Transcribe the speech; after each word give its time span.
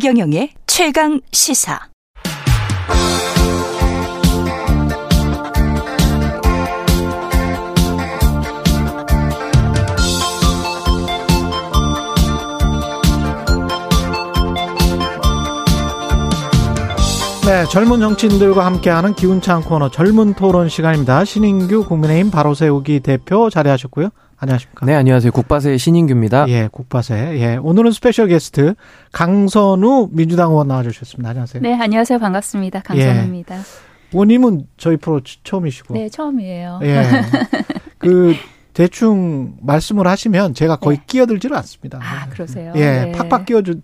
최경영의 0.00 0.50
최강 0.68 1.20
시사. 1.32 1.76
네, 17.44 17.64
젊은 17.72 17.98
정치인들과 17.98 18.64
함께하는 18.64 19.14
기운찬 19.14 19.62
코너 19.62 19.90
젊은 19.90 20.34
토론 20.34 20.68
시간입니다. 20.68 21.24
신인규 21.24 21.84
국민의힘 21.86 22.30
바로 22.30 22.54
세우기 22.54 23.00
대표 23.00 23.50
자리하셨고요. 23.50 24.10
안녕하십니까? 24.40 24.86
네, 24.86 24.94
안녕하세요. 24.94 25.32
국바세 25.32 25.76
신인규입니다. 25.76 26.48
예, 26.48 26.68
국바세. 26.70 27.40
예, 27.40 27.56
오늘은 27.56 27.90
special 27.90 28.28
guest 28.28 28.74
강선우 29.12 30.10
민주당 30.12 30.50
의원 30.50 30.68
나와주셨습니다. 30.68 31.30
안녕하세요. 31.30 31.62
네, 31.62 31.74
안녕하세요. 31.74 32.20
반갑습니다. 32.20 32.80
강선우입니다. 32.82 33.56
예. 33.56 33.60
의원님은 34.12 34.68
저희 34.76 34.96
프로 34.96 35.20
처음이시고. 35.42 35.94
네, 35.94 36.08
처음이에요. 36.08 36.80
예. 36.82 37.04
그 37.98 38.34
대충 38.74 39.56
말씀을 39.60 40.06
하시면 40.06 40.54
제가 40.54 40.76
거의 40.76 40.98
네. 40.98 41.04
끼어들지는 41.08 41.56
않습니다. 41.56 41.98
아, 42.00 42.28
그러세요? 42.28 42.72
예, 42.76 43.06
네. 43.06 43.12
팍팍 43.12 43.44
끼어주. 43.44 43.80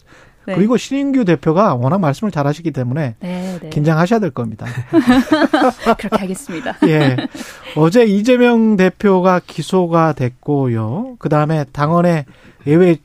네. 0.46 0.54
그리고 0.54 0.76
신인규 0.76 1.24
대표가 1.24 1.74
워낙 1.74 1.98
말씀을 1.98 2.30
잘하시기 2.30 2.70
때문에 2.70 3.16
네, 3.20 3.58
네. 3.60 3.70
긴장하셔야 3.70 4.20
될 4.20 4.30
겁니다. 4.30 4.66
그렇게 5.98 6.16
하겠습니다. 6.16 6.76
예. 6.86 7.16
어제 7.76 8.04
이재명 8.04 8.76
대표가 8.76 9.40
기소가 9.44 10.12
됐고요. 10.12 11.16
그 11.18 11.28
다음에 11.28 11.64
당원의 11.72 12.24
예외 12.66 12.96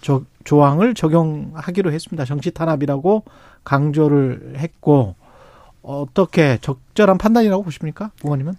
조, 0.00 0.24
조항을 0.44 0.94
적용하기로 0.94 1.92
했습니다. 1.92 2.24
정치 2.24 2.50
탄압이라고 2.50 3.24
강조를 3.64 4.54
했고, 4.58 5.16
어떻게 5.82 6.58
적절한 6.60 7.18
판단이라고 7.18 7.62
보십니까? 7.62 8.10
의원님은? 8.24 8.54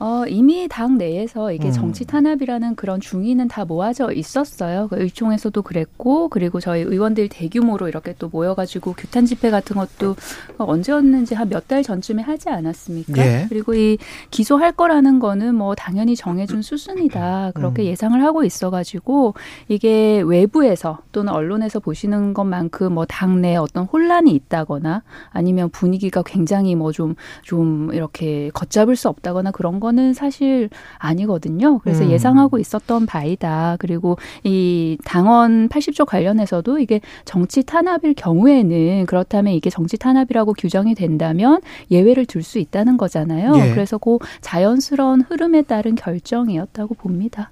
어, 0.00 0.24
이미 0.26 0.66
당 0.66 0.96
내에서 0.96 1.52
이게 1.52 1.68
음. 1.68 1.72
정치 1.72 2.06
탄압이라는 2.06 2.74
그런 2.74 3.00
중의는 3.00 3.48
다 3.48 3.64
모아져 3.66 4.12
있었어요. 4.12 4.88
그 4.88 5.00
의총에서도 5.00 5.60
그랬고, 5.62 6.28
그리고 6.28 6.58
저희 6.58 6.80
의원들 6.80 7.28
대규모로 7.28 7.86
이렇게 7.86 8.14
또 8.18 8.30
모여가지고 8.30 8.94
규탄 8.94 9.26
집회 9.26 9.50
같은 9.50 9.76
것도 9.76 10.16
언제였는지 10.58 11.34
한 11.34 11.48
몇 11.50 11.68
달 11.68 11.82
전쯤에 11.82 12.22
하지 12.22 12.48
않았습니까? 12.48 13.18
예. 13.24 13.46
그리고 13.50 13.74
이 13.74 13.98
기소할 14.30 14.72
거라는 14.72 15.18
거는 15.20 15.54
뭐 15.54 15.74
당연히 15.74 16.16
정해준 16.16 16.62
수순이다. 16.62 17.52
그렇게 17.54 17.82
음. 17.82 17.86
예상을 17.88 18.20
하고 18.24 18.42
있어가지고 18.44 19.34
이게 19.68 20.22
외부에서 20.22 21.00
또는 21.12 21.32
언론에서 21.32 21.78
보시는 21.80 22.32
것만큼 22.34 22.94
뭐 22.94 23.04
당내 23.04 23.56
어떤 23.56 23.84
혼란이 23.84 24.30
있다거나 24.32 25.02
아니면 25.30 25.68
분위기가 25.68 26.22
굉장히 26.22 26.74
뭐 26.74 26.90
좀 26.92 27.14
좀 27.42 27.90
이렇게 27.92 28.50
걷잡을 28.54 28.96
수 28.96 29.08
없다거나 29.08 29.50
그런 29.50 29.78
거는 29.90 30.14
사실 30.14 30.70
아니거든요. 30.98 31.78
그래서 31.80 32.04
음. 32.04 32.10
예상하고 32.10 32.58
있었던 32.58 33.06
바이다. 33.06 33.76
그리고 33.78 34.16
이 34.44 34.96
당원 35.04 35.68
80조 35.68 36.06
관련해서도 36.06 36.78
이게 36.78 37.00
정치 37.24 37.62
탄압일 37.62 38.14
경우에는 38.14 39.06
그렇다면 39.06 39.52
이게 39.52 39.70
정치 39.70 39.96
탄압이라고 39.98 40.54
규정이 40.54 40.94
된다면 40.94 41.60
예외를 41.90 42.26
둘 42.26 42.40
수 42.40 42.58
있다는 42.58 42.96
거잖아요. 42.96 43.52
예. 43.56 43.70
그래서 43.70 43.98
그 43.98 44.16
자연스러운 44.40 45.20
흐름에 45.20 45.60
따른 45.60 45.94
결정이었다고 45.94 46.94
봅니다. 46.94 47.50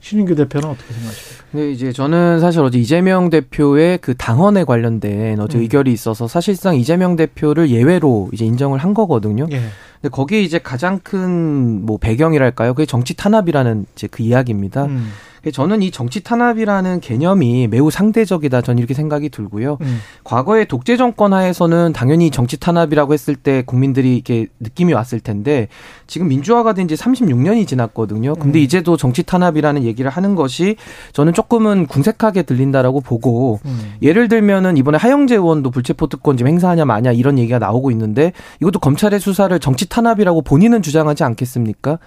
신인규 0.00 0.34
대표는 0.34 0.68
어떻게 0.68 0.92
생각하십니까? 0.92 1.44
네, 1.52 1.70
이제 1.72 1.92
저는 1.92 2.40
사실 2.40 2.60
어제 2.60 2.78
이재명 2.78 3.30
대표의 3.30 3.98
그 3.98 4.14
당헌에 4.14 4.64
관련된 4.64 5.40
어제 5.40 5.58
음. 5.58 5.62
의결이 5.62 5.90
있어서 5.92 6.28
사실상 6.28 6.76
이재명 6.76 7.16
대표를 7.16 7.70
예외로 7.70 8.28
이제 8.32 8.44
인정을 8.44 8.78
한 8.78 8.92
거거든요. 8.92 9.46
예. 9.50 9.60
근데 10.00 10.10
거기에 10.10 10.40
이제 10.42 10.58
가장 10.58 10.98
큰 11.02 11.82
뭐 11.84 11.98
배경이랄까요? 11.98 12.74
그게 12.74 12.86
정치 12.86 13.14
탄압이라는 13.14 13.86
이제 13.94 14.06
그 14.10 14.22
이야기입니다. 14.22 14.84
음, 14.84 15.10
저는 15.52 15.80
이 15.82 15.90
정치 15.90 16.22
탄압이라는 16.22 17.00
개념이 17.00 17.68
매우 17.68 17.90
상대적이다. 17.90 18.60
저는 18.60 18.78
이렇게 18.78 18.92
생각이 18.92 19.28
들고요. 19.30 19.78
음. 19.80 19.98
과거의 20.24 20.66
독재 20.66 20.96
정권 20.96 21.32
하에서는 21.32 21.92
당연히 21.94 22.30
정치 22.30 22.58
탄압이라고 22.58 23.12
했을 23.14 23.34
때 23.36 23.62
국민들이 23.64 24.14
이렇게 24.16 24.48
느낌이 24.60 24.92
왔을 24.92 25.20
텐데 25.20 25.68
지금 26.06 26.28
민주화가 26.28 26.72
된 26.74 26.88
지 26.88 26.94
36년이 26.96 27.66
지났거든요. 27.66 28.34
근데 28.34 28.58
음. 28.58 28.62
이제도 28.62 28.96
정치 28.96 29.22
탄압이라는 29.22 29.84
얘기를 29.84 30.10
하는 30.10 30.34
것이 30.34 30.76
저는 31.12 31.32
조금은 31.34 31.86
궁색하게 31.86 32.42
들린다라고 32.42 33.00
보고 33.00 33.60
음. 33.64 33.94
예를 34.02 34.28
들면은 34.28 34.76
이번에 34.76 34.98
하영재 34.98 35.36
의원도 35.36 35.70
불체포 35.70 36.08
특권 36.08 36.36
지금 36.36 36.50
행사하냐 36.50 36.84
마냐 36.84 37.12
이런 37.12 37.38
얘기가 37.38 37.58
나오고 37.58 37.90
있는데 37.92 38.32
이것도 38.60 38.80
검찰의 38.80 39.20
수사를 39.20 39.58
정치 39.60 39.87
탄압이라고 39.88 40.42
본인은 40.42 40.82
주장하지 40.82 41.24
않겠습니까? 41.24 41.98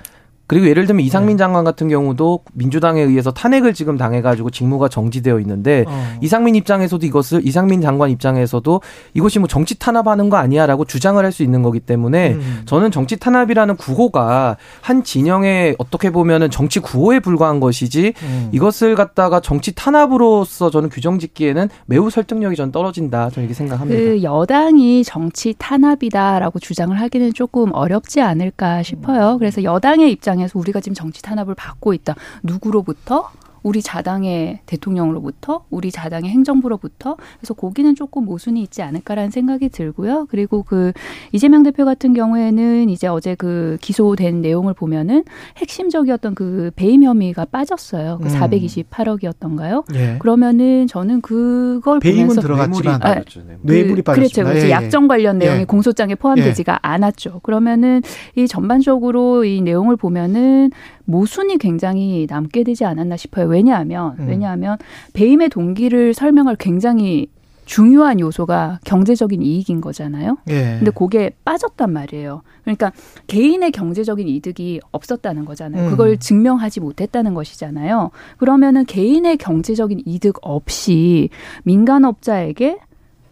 그리고 0.51 0.67
예를 0.67 0.85
들면 0.85 1.05
이상민 1.05 1.37
네. 1.37 1.43
장관 1.43 1.63
같은 1.63 1.87
경우도 1.87 2.41
민주당에 2.51 3.01
의해서 3.01 3.31
탄핵을 3.31 3.73
지금 3.73 3.95
당해가지고 3.95 4.49
직무가 4.49 4.89
정지되어 4.89 5.39
있는데 5.39 5.85
어. 5.87 6.17
이상민 6.19 6.55
입장에서도 6.55 7.05
이것을 7.05 7.47
이상민 7.47 7.81
장관 7.81 8.09
입장에서도 8.09 8.81
이것이 9.13 9.39
뭐 9.39 9.47
정치 9.47 9.79
탄압하는 9.79 10.29
거 10.29 10.35
아니야라고 10.35 10.83
주장을 10.83 11.23
할 11.23 11.31
수 11.31 11.43
있는 11.43 11.63
거기 11.63 11.79
때문에 11.79 12.33
음. 12.33 12.63
저는 12.65 12.91
정치 12.91 13.15
탄압이라는 13.15 13.77
구호가 13.77 14.57
한 14.81 15.05
진영의 15.05 15.77
어떻게 15.77 16.09
보면은 16.09 16.49
정치 16.49 16.81
구호에 16.81 17.21
불과한 17.21 17.61
것이지 17.61 18.11
음. 18.21 18.49
이것을 18.51 18.95
갖다가 18.95 19.39
정치 19.39 19.73
탄압으로서 19.73 20.69
저는 20.69 20.89
규정짓기에는 20.89 21.69
매우 21.85 22.09
설득력이 22.09 22.57
전 22.57 22.73
떨어진다 22.73 23.29
저는 23.29 23.45
이렇게 23.45 23.53
생각합니다. 23.53 23.97
그 23.97 24.21
여당이 24.21 25.05
정치 25.05 25.55
탄압이다라고 25.57 26.59
주장을 26.59 26.99
하기는 26.99 27.33
조금 27.33 27.73
어렵지 27.73 28.19
않을까 28.19 28.83
싶어요. 28.83 29.37
그래서 29.39 29.63
여당의 29.63 30.11
입장 30.11 30.40
에서 30.41 30.59
우리가 30.59 30.79
지금 30.79 30.93
정치 30.95 31.21
탄압을 31.21 31.55
받고 31.55 31.93
있다. 31.93 32.15
누구로부터? 32.43 33.31
우리 33.63 33.81
자당의 33.81 34.59
대통령으로부터, 34.65 35.65
우리 35.69 35.91
자당의 35.91 36.29
행정부로부터, 36.31 37.15
그래서 37.39 37.53
거기는 37.53 37.95
조금 37.95 38.25
모순이 38.25 38.61
있지 38.61 38.81
않을까라는 38.81 39.31
생각이 39.31 39.69
들고요. 39.69 40.27
그리고 40.29 40.63
그 40.63 40.91
이재명 41.31 41.63
대표 41.63 41.85
같은 41.85 42.13
경우에는 42.13 42.89
이제 42.89 43.07
어제 43.07 43.35
그 43.35 43.77
기소된 43.81 44.41
내용을 44.41 44.73
보면은 44.73 45.23
핵심적이었던 45.57 46.35
그 46.35 46.71
배임 46.75 47.03
혐의가 47.03 47.45
빠졌어요. 47.45 48.19
그 48.21 48.27
음. 48.27 48.39
428억이었던가요? 48.39 49.83
예. 49.95 50.15
그러면은 50.19 50.87
저는 50.87 51.21
그걸 51.21 51.99
배임은 51.99 52.27
보면서 52.27 52.41
들어갔지만 52.41 52.99
아, 53.03 53.21
뇌물이 53.61 53.95
그, 53.95 54.01
빠졌습니다. 54.03 54.13
그렇죠. 54.13 54.43
그렇죠. 54.43 54.59
예, 54.59 54.65
예. 54.67 54.71
약정 54.71 55.07
관련 55.07 55.37
내용이 55.37 55.61
예. 55.61 55.65
공소장에 55.65 56.15
포함되지가 56.15 56.79
않았죠. 56.81 57.41
그러면은 57.43 58.01
이 58.35 58.47
전반적으로 58.47 59.43
이 59.45 59.61
내용을 59.61 59.95
보면은 59.95 60.71
모순이 61.05 61.57
굉장히 61.57 62.27
남게 62.29 62.63
되지 62.63 62.85
않았나 62.85 63.17
싶어요. 63.17 63.47
왜냐하면 63.47 64.15
음. 64.19 64.27
왜냐하면 64.27 64.77
배임의 65.13 65.49
동기를 65.49 66.13
설명할 66.13 66.55
굉장히 66.57 67.27
중요한 67.65 68.19
요소가 68.19 68.79
경제적인 68.83 69.41
이익인 69.41 69.79
거잖아요. 69.79 70.37
예. 70.49 70.75
근데 70.77 70.91
그게 70.91 71.31
빠졌단 71.45 71.93
말이에요. 71.93 72.41
그러니까 72.63 72.91
개인의 73.27 73.71
경제적인 73.71 74.27
이득이 74.27 74.81
없었다는 74.91 75.45
거잖아요. 75.45 75.85
음. 75.85 75.89
그걸 75.89 76.17
증명하지 76.17 76.81
못했다는 76.81 77.33
것이잖아요. 77.33 78.11
그러면은 78.37 78.85
개인의 78.85 79.37
경제적인 79.37 80.01
이득 80.05 80.37
없이 80.41 81.29
민간업자에게 81.63 82.79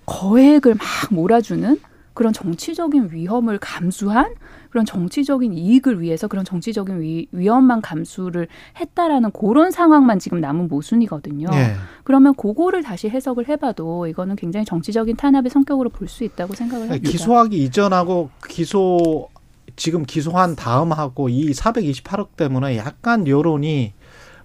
거액을 0.06 0.76
막 0.76 0.86
몰아주는 1.12 1.78
그런 2.20 2.34
정치적인 2.34 3.12
위험을 3.14 3.60
감수한 3.60 4.34
그런 4.72 4.86
정치적인 4.86 5.54
이익을 5.54 6.02
위해서 6.02 6.28
그런 6.28 6.44
정치적인 6.44 7.00
위, 7.00 7.28
위험만 7.32 7.80
감수를 7.80 8.50
했다라는 8.78 9.32
그런 9.32 9.72
상황만 9.72 10.20
지금 10.20 10.42
남은 10.42 10.68
모순이거든요. 10.68 11.48
예. 11.54 11.76
그러면 12.04 12.36
그거를 12.36 12.84
다시 12.84 13.08
해석을 13.08 13.48
해봐도 13.48 14.06
이거는 14.06 14.36
굉장히 14.36 14.66
정치적인 14.66 15.16
탄압의 15.16 15.50
성격으로 15.50 15.88
볼 15.92 16.10
수 16.10 16.26
있다고 16.26 16.56
생각을 16.56 16.90
합니다. 16.90 17.02
네, 17.02 17.10
기소하기 17.10 17.64
이전하고 17.64 18.32
기소 18.50 19.30
지금 19.78 20.04
기소한 20.04 20.58
다음하고 20.58 21.30
이 21.30 21.52
428억 21.52 22.36
때문에 22.36 22.76
약간 22.76 23.28
여론이 23.30 23.94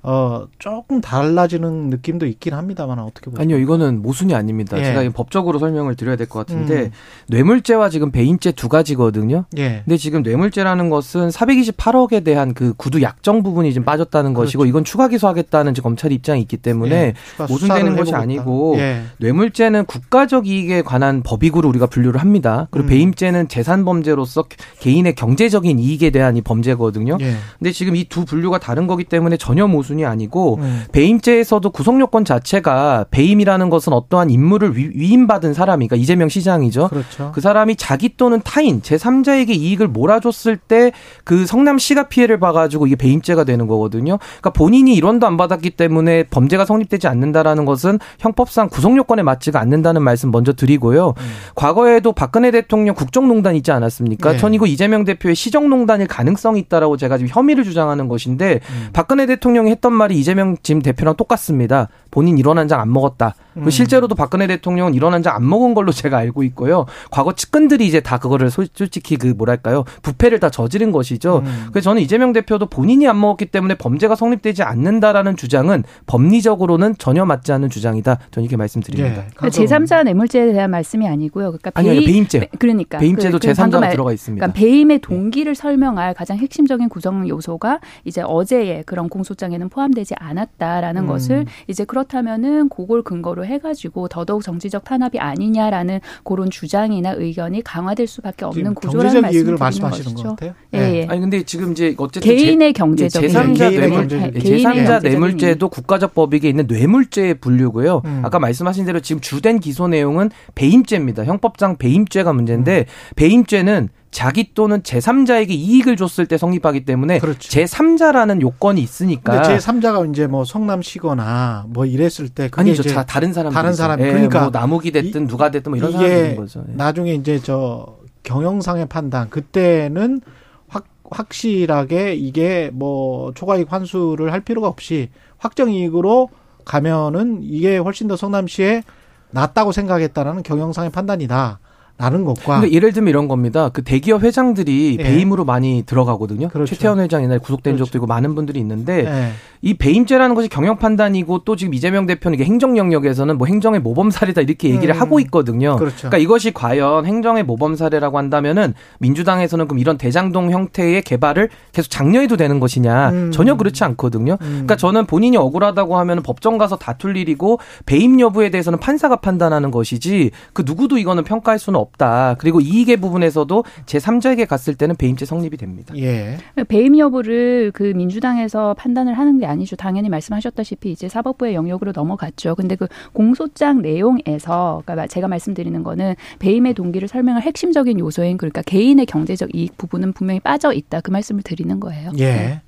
어 0.06 0.44
조금 0.58 1.00
달라지는 1.00 1.88
느낌도 1.88 2.26
있긴 2.26 2.52
합니다만 2.52 2.98
어떻게 2.98 3.30
보세요? 3.30 3.42
아니요, 3.42 3.58
이거는 3.58 4.02
모순이 4.02 4.34
아닙니다. 4.34 4.78
예. 4.78 4.84
제가 4.84 5.02
이 5.02 5.08
법적으로 5.08 5.58
설명을 5.58 5.94
드려야 5.96 6.16
될 6.16 6.26
것 6.28 6.40
같은데 6.46 6.74
음. 6.84 6.90
뇌물죄와 7.28 7.88
지금 7.88 8.10
배임죄 8.10 8.52
두 8.52 8.68
가지거든요. 8.68 9.44
예. 9.58 9.82
근데 9.84 9.96
지금 9.96 10.22
뇌물죄라는 10.22 10.90
것은 10.90 11.28
428억에 11.30 12.22
대한 12.24 12.54
그 12.54 12.74
구두 12.76 13.02
약정 13.02 13.42
부분이 13.42 13.72
좀 13.74 13.84
빠졌다는 13.84 14.34
것이고 14.34 14.60
그렇죠. 14.60 14.68
이건 14.68 14.84
추가 14.84 15.08
기소하겠다는 15.08 15.74
검찰의 15.74 16.14
입장이 16.16 16.40
있기 16.42 16.56
때문에 16.58 16.94
예, 16.94 17.14
모순되는 17.48 17.96
것이. 17.96 18.14
아니고 18.14 18.76
예. 18.78 19.02
뇌물죄는 19.18 19.86
국가적 19.86 20.46
이익에 20.46 20.82
관한 20.82 21.22
법익으로 21.22 21.68
우리가 21.68 21.86
분류를 21.86 22.20
합니다. 22.20 22.68
그리고 22.70 22.86
음. 22.86 22.90
배임죄는 22.90 23.48
재산 23.48 23.84
범죄로서 23.84 24.44
개인의 24.80 25.14
경제적인 25.14 25.78
이익에 25.78 26.10
대한 26.10 26.36
이 26.36 26.42
범죄거든요. 26.42 27.18
예. 27.20 27.34
근데 27.58 27.72
지금 27.72 27.96
이 27.96 28.04
두 28.08 28.24
분류가 28.24 28.58
다른 28.58 28.86
거기 28.86 29.02
때문에 29.04 29.36
전혀 29.36 29.66
모순이 29.66 29.94
수준이 29.94 30.05
아니고 30.05 30.58
음. 30.61 30.82
배임죄에서도 30.93 31.70
구속 31.70 32.00
요건 32.00 32.25
자체가 32.25 33.06
배임이라는 33.11 33.70
것은 33.70 33.93
어떠한 33.93 34.31
임무를 34.31 34.76
위, 34.76 34.91
위임받은 34.94 35.55
사람이 35.55 35.88
그러니까 35.88 36.02
이재명 36.02 36.29
시장이죠. 36.29 36.88
그렇죠. 36.88 37.32
그 37.32 37.41
사람이 37.41 37.76
자기 37.76 38.17
또는 38.17 38.41
타인 38.44 38.82
제3자에게 38.82 39.50
이익을 39.50 39.88
몰아줬을 39.88 40.56
때 40.56 40.93
그 41.25 41.46
성남시가 41.46 42.08
피해를 42.08 42.38
봐가지고 42.38 42.87
이게 42.87 42.96
배임죄가 42.96 43.44
되는 43.44 43.67
거거든요. 43.67 44.19
그러니까 44.19 44.50
본인이 44.50 44.94
일원도 44.94 45.26
안 45.26 45.37
받았기 45.37 45.70
때문에 45.70 46.25
범죄가 46.25 46.64
성립되지 46.64 47.06
않는다라는 47.08 47.64
것은 47.64 47.99
형법상 48.19 48.69
구속 48.69 48.96
요건에 48.96 49.23
맞지가 49.23 49.61
않는다는 49.61 50.02
말씀 50.02 50.31
먼저 50.31 50.52
드리고요. 50.52 51.14
음. 51.17 51.25
과거에도 51.55 52.12
박근혜 52.12 52.50
대통령 52.50 52.94
국정농단 52.94 53.55
있지 53.56 53.73
않았습니까? 53.73 54.32
네. 54.32 54.38
전 54.38 54.55
이거 54.55 54.67
이재명 54.67 55.05
대표의 55.05 55.35
시정농단일 55.35 56.06
가능성이 56.06 56.61
있다라고 56.61 56.96
제가 56.96 57.19
지금 57.19 57.31
혐의를 57.32 57.64
주장하는 57.64 58.08
것인데 58.08 58.61
음. 58.69 58.88
박근혜 58.93 59.26
대통령이 59.26 59.70
했던 59.70 59.83
말이 59.92 60.19
이재명 60.19 60.56
지금 60.62 60.81
대표랑 60.82 61.16
똑같습니다. 61.16 61.88
본인 62.10 62.38
일원 62.38 62.58
한장 62.58 62.81
안 62.81 62.92
먹었다. 62.92 63.34
음. 63.56 63.69
실제로도 63.70 64.14
박근혜 64.14 64.46
대통령은 64.46 64.94
일원 64.94 65.14
한장 65.14 65.34
안 65.34 65.48
먹은 65.48 65.75
걸로 65.75 65.90
제가 65.92 66.16
알고 66.19 66.42
있고요. 66.44 66.86
과거 67.10 67.34
측근들이 67.34 67.86
이제 67.86 68.00
다 68.00 68.19
그거를 68.19 68.50
솔- 68.50 68.69
솔직히 68.72 69.16
그 69.16 69.28
뭐랄까요 69.28 69.84
부패를 70.02 70.40
다 70.40 70.48
저지른 70.50 70.92
것이죠. 70.92 71.42
음. 71.44 71.66
그래서 71.72 71.90
저는 71.90 72.02
이재명 72.02 72.32
대표도 72.32 72.66
본인이 72.66 73.06
안 73.08 73.20
먹었기 73.20 73.46
때문에 73.46 73.75
범죄가 73.76 74.14
성립되지 74.14 74.62
않는다라는 74.62 75.36
주장은 75.36 75.84
법리적으로는 76.06 76.94
전혀 76.98 77.25
맞지 77.25 77.52
않는 77.52 77.69
주장이다. 77.70 78.19
저는 78.31 78.44
이렇게 78.44 78.56
말씀드립니다. 78.56 79.08
예. 79.25 79.26
그러니까 79.34 79.48
제3자 79.48 80.04
뇌물죄에 80.04 80.52
대한 80.52 80.70
말씀이 80.70 81.06
아니고요. 81.06 81.46
그러니까 81.52 81.70
아니요, 81.75 81.92
아니요, 81.92 82.06
배임죄. 82.06 82.40
배- 82.40 82.48
그러니까 82.58 82.98
배임죄도 82.98 83.38
그- 83.38 83.46
그 83.48 83.54
방금 83.54 83.78
제3자로 83.78 83.81
말- 83.82 83.90
들어가 83.90 84.12
있습니다. 84.12 84.46
그러니까 84.46 84.58
배임의 84.58 85.00
동기를 85.00 85.54
설명할 85.54 86.14
가장 86.14 86.38
핵심적인 86.38 86.88
구성 86.88 87.28
요소가 87.28 87.81
이제 88.04 88.22
어제의 88.25 88.84
그런 88.86 89.08
공소장에는 89.08 89.63
포함되지 89.69 90.14
않았다라는 90.19 91.02
음. 91.02 91.06
것을 91.06 91.46
이제 91.69 91.84
그렇다면은 91.84 92.69
그걸 92.69 93.02
근거로 93.02 93.44
해가지고 93.44 94.08
더더욱 94.08 94.43
정치적 94.43 94.84
탄압이 94.84 95.19
아니냐라는 95.19 96.00
그런 96.25 96.50
주장이나 96.50 97.12
의견이 97.12 97.62
강화될 97.62 98.06
수밖에 98.06 98.44
없는 98.44 98.75
구조라는 98.75 99.22
경제적 99.22 99.22
말씀을 99.22 99.34
이익을 99.34 99.44
드리는 99.44 99.58
말씀하시는 99.58 100.05
것이죠. 100.05 100.22
것 100.22 100.37
같아요. 100.37 100.55
예, 100.72 100.78
네. 100.78 100.94
예. 100.94 101.06
아니 101.08 101.20
근데 101.20 101.43
지금 101.43 101.72
이제 101.72 101.94
어쨌든 101.99 102.34
개인의 102.37 102.72
경제적인 102.72 103.31
제3자 103.31 103.58
개인의 103.58 103.81
뇌물 103.81 103.99
경제적인 103.99 104.34
예, 104.34 104.38
개인의 104.38 104.61
제3자 104.61 104.75
경제적인 104.75 105.11
뇌물죄도 105.11 105.69
국가적 105.69 106.14
법익에 106.14 106.49
있는 106.49 106.67
뇌물죄에 106.67 107.34
분류고요. 107.34 108.02
음. 108.05 108.22
아까 108.25 108.38
말씀하신 108.38 108.84
대로 108.84 109.00
지금 109.00 109.20
주된 109.20 109.60
기소 109.60 109.88
내용은 109.88 110.31
배임죄입니다. 110.55 111.25
형법상 111.25 111.76
배임죄가 111.76 112.31
음. 112.31 112.37
문제인데 112.37 112.87
배임죄는 113.17 113.88
자기 114.14 114.55
또는 114.55 114.81
제3자에게 114.82 115.50
이익을 115.50 115.96
줬을 115.96 116.26
때 116.26 116.38
성립하기 116.38 116.84
때문에 116.84 117.19
그렇죠. 117.19 117.49
제3자라는 117.49 118.40
요건이 118.43 118.81
있으니까 118.81 119.32
근데 119.43 119.58
제 119.58 119.66
3자가 119.66 120.08
이제 120.08 120.28
뭐 120.28 120.44
성남시거나 120.44 121.66
뭐 121.69 121.84
이랬을 121.84 122.28
때 122.28 122.49
아니죠. 122.52 122.84
자, 122.84 123.05
다른 123.05 123.32
사람 123.32 123.52
다른 123.52 123.72
사람 123.72 123.99
그러니까 123.99 124.43
뭐 124.43 124.50
나무기 124.50 124.93
됐든 124.93 125.25
이- 125.25 125.26
누가 125.26 125.50
됐든 125.50 125.72
뭐 125.72 125.76
이런 125.76 125.90
있는 125.90 126.37
거죠. 126.37 126.64
예. 126.69 126.75
나중에 126.75 127.12
이제 127.14 127.40
저 127.40 127.96
경영상의 128.22 128.87
판단 128.87 129.31
그때는 129.31 130.20
확 130.69 130.84
확실하게 131.10 132.14
이게 132.14 132.70
뭐 132.72 133.32
초과이익 133.34 133.72
환수를 133.72 134.32
할 134.32 134.43
필요가 134.43 134.69
없이 134.69 135.08
확정이익으로 135.38 136.28
가면은 136.64 137.40
이게 137.43 137.78
훨씬 137.78 138.06
더 138.06 138.14
성남시에 138.14 138.84
낫다고 139.32 139.72
생각했다라는 139.72 140.44
경영상의 140.44 140.90
판단이다. 140.90 141.58
라는 141.96 142.25
것과 142.25 142.61
근데 142.61 142.75
예를 142.75 142.93
들면 142.93 143.08
이런 143.08 143.29
겁니다. 143.29 143.69
그 143.69 143.85
대기업 143.85 144.25
회장들이 144.25 144.96
예. 144.99 145.02
배임으로 145.02 145.44
많이 145.44 145.85
들어가거든요. 145.87 146.49
그렇죠. 146.49 146.75
최태원 146.75 146.99
회장 146.99 147.23
옛날에 147.23 147.38
구속된 147.38 147.75
그렇죠. 147.75 147.85
적도 147.85 147.99
있고 147.99 148.06
많은 148.08 148.35
분들이 148.35 148.58
있는데 148.58 149.05
예. 149.06 149.31
이 149.62 149.75
배임죄라는 149.75 150.35
것이 150.35 150.49
경영 150.49 150.76
판단이고 150.76 151.44
또 151.44 151.55
지금 151.55 151.73
이재명 151.73 152.06
대표는 152.06 152.35
이게 152.35 152.44
행정 152.44 152.76
영역에서는 152.76 153.38
뭐 153.38 153.46
행정의 153.46 153.81
모범 153.81 154.11
사례다 154.11 154.41
이렇게 154.41 154.70
얘기를 154.70 154.94
음. 154.94 155.00
하고 155.00 155.20
있거든요. 155.20 155.76
그렇죠. 155.76 156.08
그러니까 156.08 156.19
이것이 156.19 156.52
과연 156.52 157.06
행정의 157.06 157.44
모범 157.44 157.76
사례라고 157.76 158.19
한다면은 158.19 158.75
민주당에서는 158.99 159.69
그럼 159.69 159.79
이런 159.79 159.96
대장동 159.96 160.50
형태의 160.50 161.00
개발을 161.02 161.49
계속 161.73 161.91
장려해도 161.91 162.37
되는 162.37 162.58
것이냐 162.58 163.11
음. 163.11 163.31
전혀 163.31 163.56
그렇지 163.56 163.85
않거든요. 163.85 164.32
음. 164.32 164.49
그러니까 164.49 164.76
저는 164.76 165.06
본인이 165.06 165.37
억울하다고 165.37 165.96
하면 165.96 166.23
법정 166.23 166.58
가서 166.58 166.76
다툴 166.76 167.17
일이고 167.17 167.61
배임 167.87 168.19
여부에 168.19 168.50
대해서는 168.50 168.81
판사가 168.81 169.17
판단하는 169.17 169.70
것이지 169.70 170.32
그 170.52 170.64
누구도 170.67 170.99
이거는 170.99 171.23
평가할 171.23 171.61
수는 171.61 171.79
없다. 171.84 172.36
그리고 172.38 172.60
이익의 172.60 172.96
부분에서도 172.98 173.64
제 173.86 173.98
3자에게 173.98 174.46
갔을 174.46 174.75
때는 174.75 174.96
배임죄 174.96 175.25
성립이 175.25 175.56
됩니다. 175.56 175.94
예. 175.96 176.38
배임 176.69 176.98
여부를 176.98 177.70
그 177.72 177.82
민주당에서 177.82 178.75
판단을 178.75 179.14
하는 179.14 179.38
게 179.38 179.46
아니죠. 179.46 179.76
당연히 179.76 180.08
말씀하셨다시피 180.08 180.90
이제 180.90 181.08
사법부의 181.08 181.54
영역으로 181.54 181.92
넘어갔죠. 181.94 182.54
근데 182.54 182.76
그 182.76 182.86
공소장 183.12 183.82
내용에서 183.82 184.82
그러니까 184.84 185.06
제가 185.06 185.28
말씀드리는 185.28 185.82
거는 185.82 186.14
배임의 186.38 186.75
동기를 186.75 187.08
설명할 187.08 187.42
핵심적인 187.42 187.98
요소인 187.98 188.36
그러니까 188.36 188.62
개인의 188.62 189.06
경제적 189.06 189.54
이익 189.54 189.76
부분은 189.76 190.12
분명히 190.12 190.40
빠져 190.40 190.72
있다. 190.72 191.00
그 191.00 191.10
말씀을 191.10 191.42
드리는 191.42 191.78
거예요. 191.81 192.10
예. 192.19 192.25
네. 192.25 192.60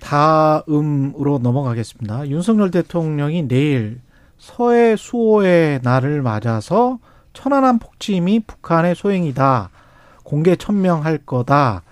다음으로 0.00 1.38
넘어가겠습니다. 1.38 2.28
윤석열 2.28 2.70
대통령이 2.70 3.48
내일 3.48 4.00
서해 4.38 4.96
수호의 4.96 5.80
날을 5.82 6.22
맞아서 6.22 6.98
천안함 7.32 7.78
폭침이 7.78 8.40
북한의 8.40 8.94
소행이다. 8.94 9.70
공개 10.22 10.56
천명할 10.56 11.18
거다. 11.18 11.82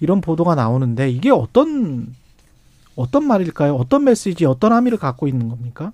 이런 0.00 0.20
보도가 0.20 0.54
나오는데 0.54 1.10
이게 1.10 1.30
어떤 1.30 2.14
어떤 2.96 3.24
말일까요? 3.26 3.74
어떤 3.74 4.04
메시지, 4.04 4.44
어떤 4.44 4.72
함의를 4.72 4.98
갖고 4.98 5.26
있는 5.26 5.48
겁니까? 5.48 5.92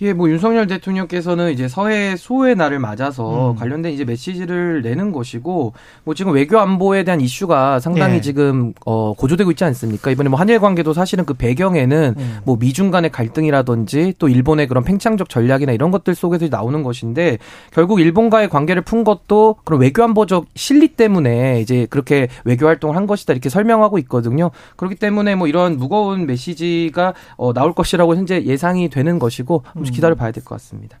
예, 0.00 0.12
뭐 0.12 0.30
윤석열 0.30 0.68
대통령께서는 0.68 1.50
이제 1.50 1.66
서해 1.66 2.14
수호의 2.14 2.54
날을 2.54 2.78
맞아서 2.78 3.50
음. 3.50 3.56
관련된 3.56 3.92
이제 3.92 4.04
메시지를 4.04 4.82
내는 4.82 5.10
것이고 5.10 5.72
뭐 6.04 6.14
지금 6.14 6.32
외교 6.32 6.60
안보에 6.60 7.02
대한 7.02 7.20
이슈가 7.20 7.80
상당히 7.80 8.16
예. 8.16 8.20
지금 8.20 8.72
어 8.86 9.12
고조되고 9.14 9.50
있지 9.50 9.64
않습니까? 9.64 10.12
이번에 10.12 10.28
뭐 10.28 10.38
한일 10.38 10.60
관계도 10.60 10.92
사실은 10.92 11.24
그 11.24 11.34
배경에는 11.34 12.14
음. 12.16 12.38
뭐 12.44 12.56
미중 12.60 12.92
간의 12.92 13.10
갈등이라든지 13.10 14.14
또 14.20 14.28
일본의 14.28 14.68
그런 14.68 14.84
팽창적 14.84 15.28
전략이나 15.28 15.72
이런 15.72 15.90
것들 15.90 16.14
속에서 16.14 16.46
나오는 16.48 16.84
것인데 16.84 17.38
결국 17.72 17.98
일본과의 18.00 18.50
관계를 18.50 18.82
푼 18.82 19.02
것도 19.02 19.56
그런 19.64 19.80
외교 19.80 20.04
안보적 20.04 20.46
실리 20.54 20.88
때문에 20.88 21.60
이제 21.60 21.88
그렇게 21.90 22.28
외교 22.44 22.66
활동을 22.66 22.94
한 22.94 23.08
것이다 23.08 23.32
이렇게 23.32 23.48
설명하고 23.48 23.98
있거든요. 23.98 24.52
그렇기 24.76 24.94
때문에 24.94 25.34
뭐 25.34 25.48
이런 25.48 25.76
무거운 25.76 26.26
메시지가 26.26 27.14
어 27.36 27.52
나올 27.52 27.72
것이라고 27.72 28.14
현재 28.14 28.44
예상이 28.44 28.88
되는 28.90 29.18
것이고 29.18 29.64
좀 29.88 29.94
기다려 29.94 30.14
봐야 30.14 30.30
될 30.32 30.44
것 30.44 30.54
같습니다. 30.56 30.98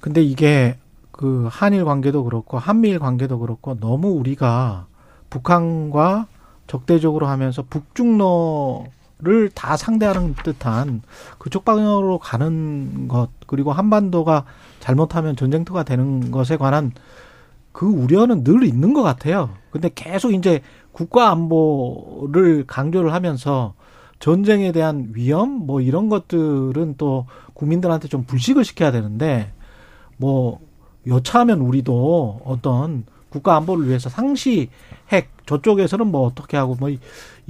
근데 0.00 0.22
이게 0.22 0.76
그 1.10 1.48
한일 1.50 1.84
관계도 1.84 2.24
그렇고 2.24 2.58
한미일 2.58 2.98
관계도 2.98 3.40
그렇고 3.40 3.78
너무 3.78 4.08
우리가 4.10 4.86
북한과 5.30 6.26
적대적으로 6.68 7.26
하면서 7.26 7.64
북중로를 7.68 9.50
다 9.54 9.76
상대하는 9.76 10.34
듯한 10.44 11.02
그쪽 11.38 11.64
방향으로 11.64 12.18
가는 12.18 13.08
것 13.08 13.28
그리고 13.46 13.72
한반도가 13.72 14.44
잘못하면 14.80 15.34
전쟁터가 15.34 15.82
되는 15.82 16.30
것에 16.30 16.56
관한 16.56 16.92
그 17.72 17.86
우려는 17.86 18.44
늘 18.44 18.64
있는 18.64 18.92
것 18.94 19.02
같아요. 19.02 19.50
근데 19.70 19.90
계속 19.94 20.32
이제 20.32 20.60
국가 20.92 21.30
안보를 21.30 22.64
강조를 22.66 23.12
하면서 23.12 23.74
전쟁에 24.18 24.72
대한 24.72 25.10
위험 25.12 25.50
뭐 25.66 25.80
이런 25.80 26.08
것들은 26.08 26.94
또 26.98 27.26
국민들한테 27.54 28.08
좀 28.08 28.24
불식을 28.24 28.64
시켜야 28.64 28.90
되는데 28.90 29.52
뭐 30.16 30.60
여차하면 31.06 31.60
우리도 31.60 32.42
어떤 32.44 33.04
국가 33.30 33.56
안보를 33.56 33.88
위해서 33.88 34.08
상시 34.08 34.70
핵 35.10 35.28
저쪽에서는 35.48 36.06
뭐 36.06 36.26
어떻게 36.26 36.56
하고 36.56 36.76
뭐 36.78 36.90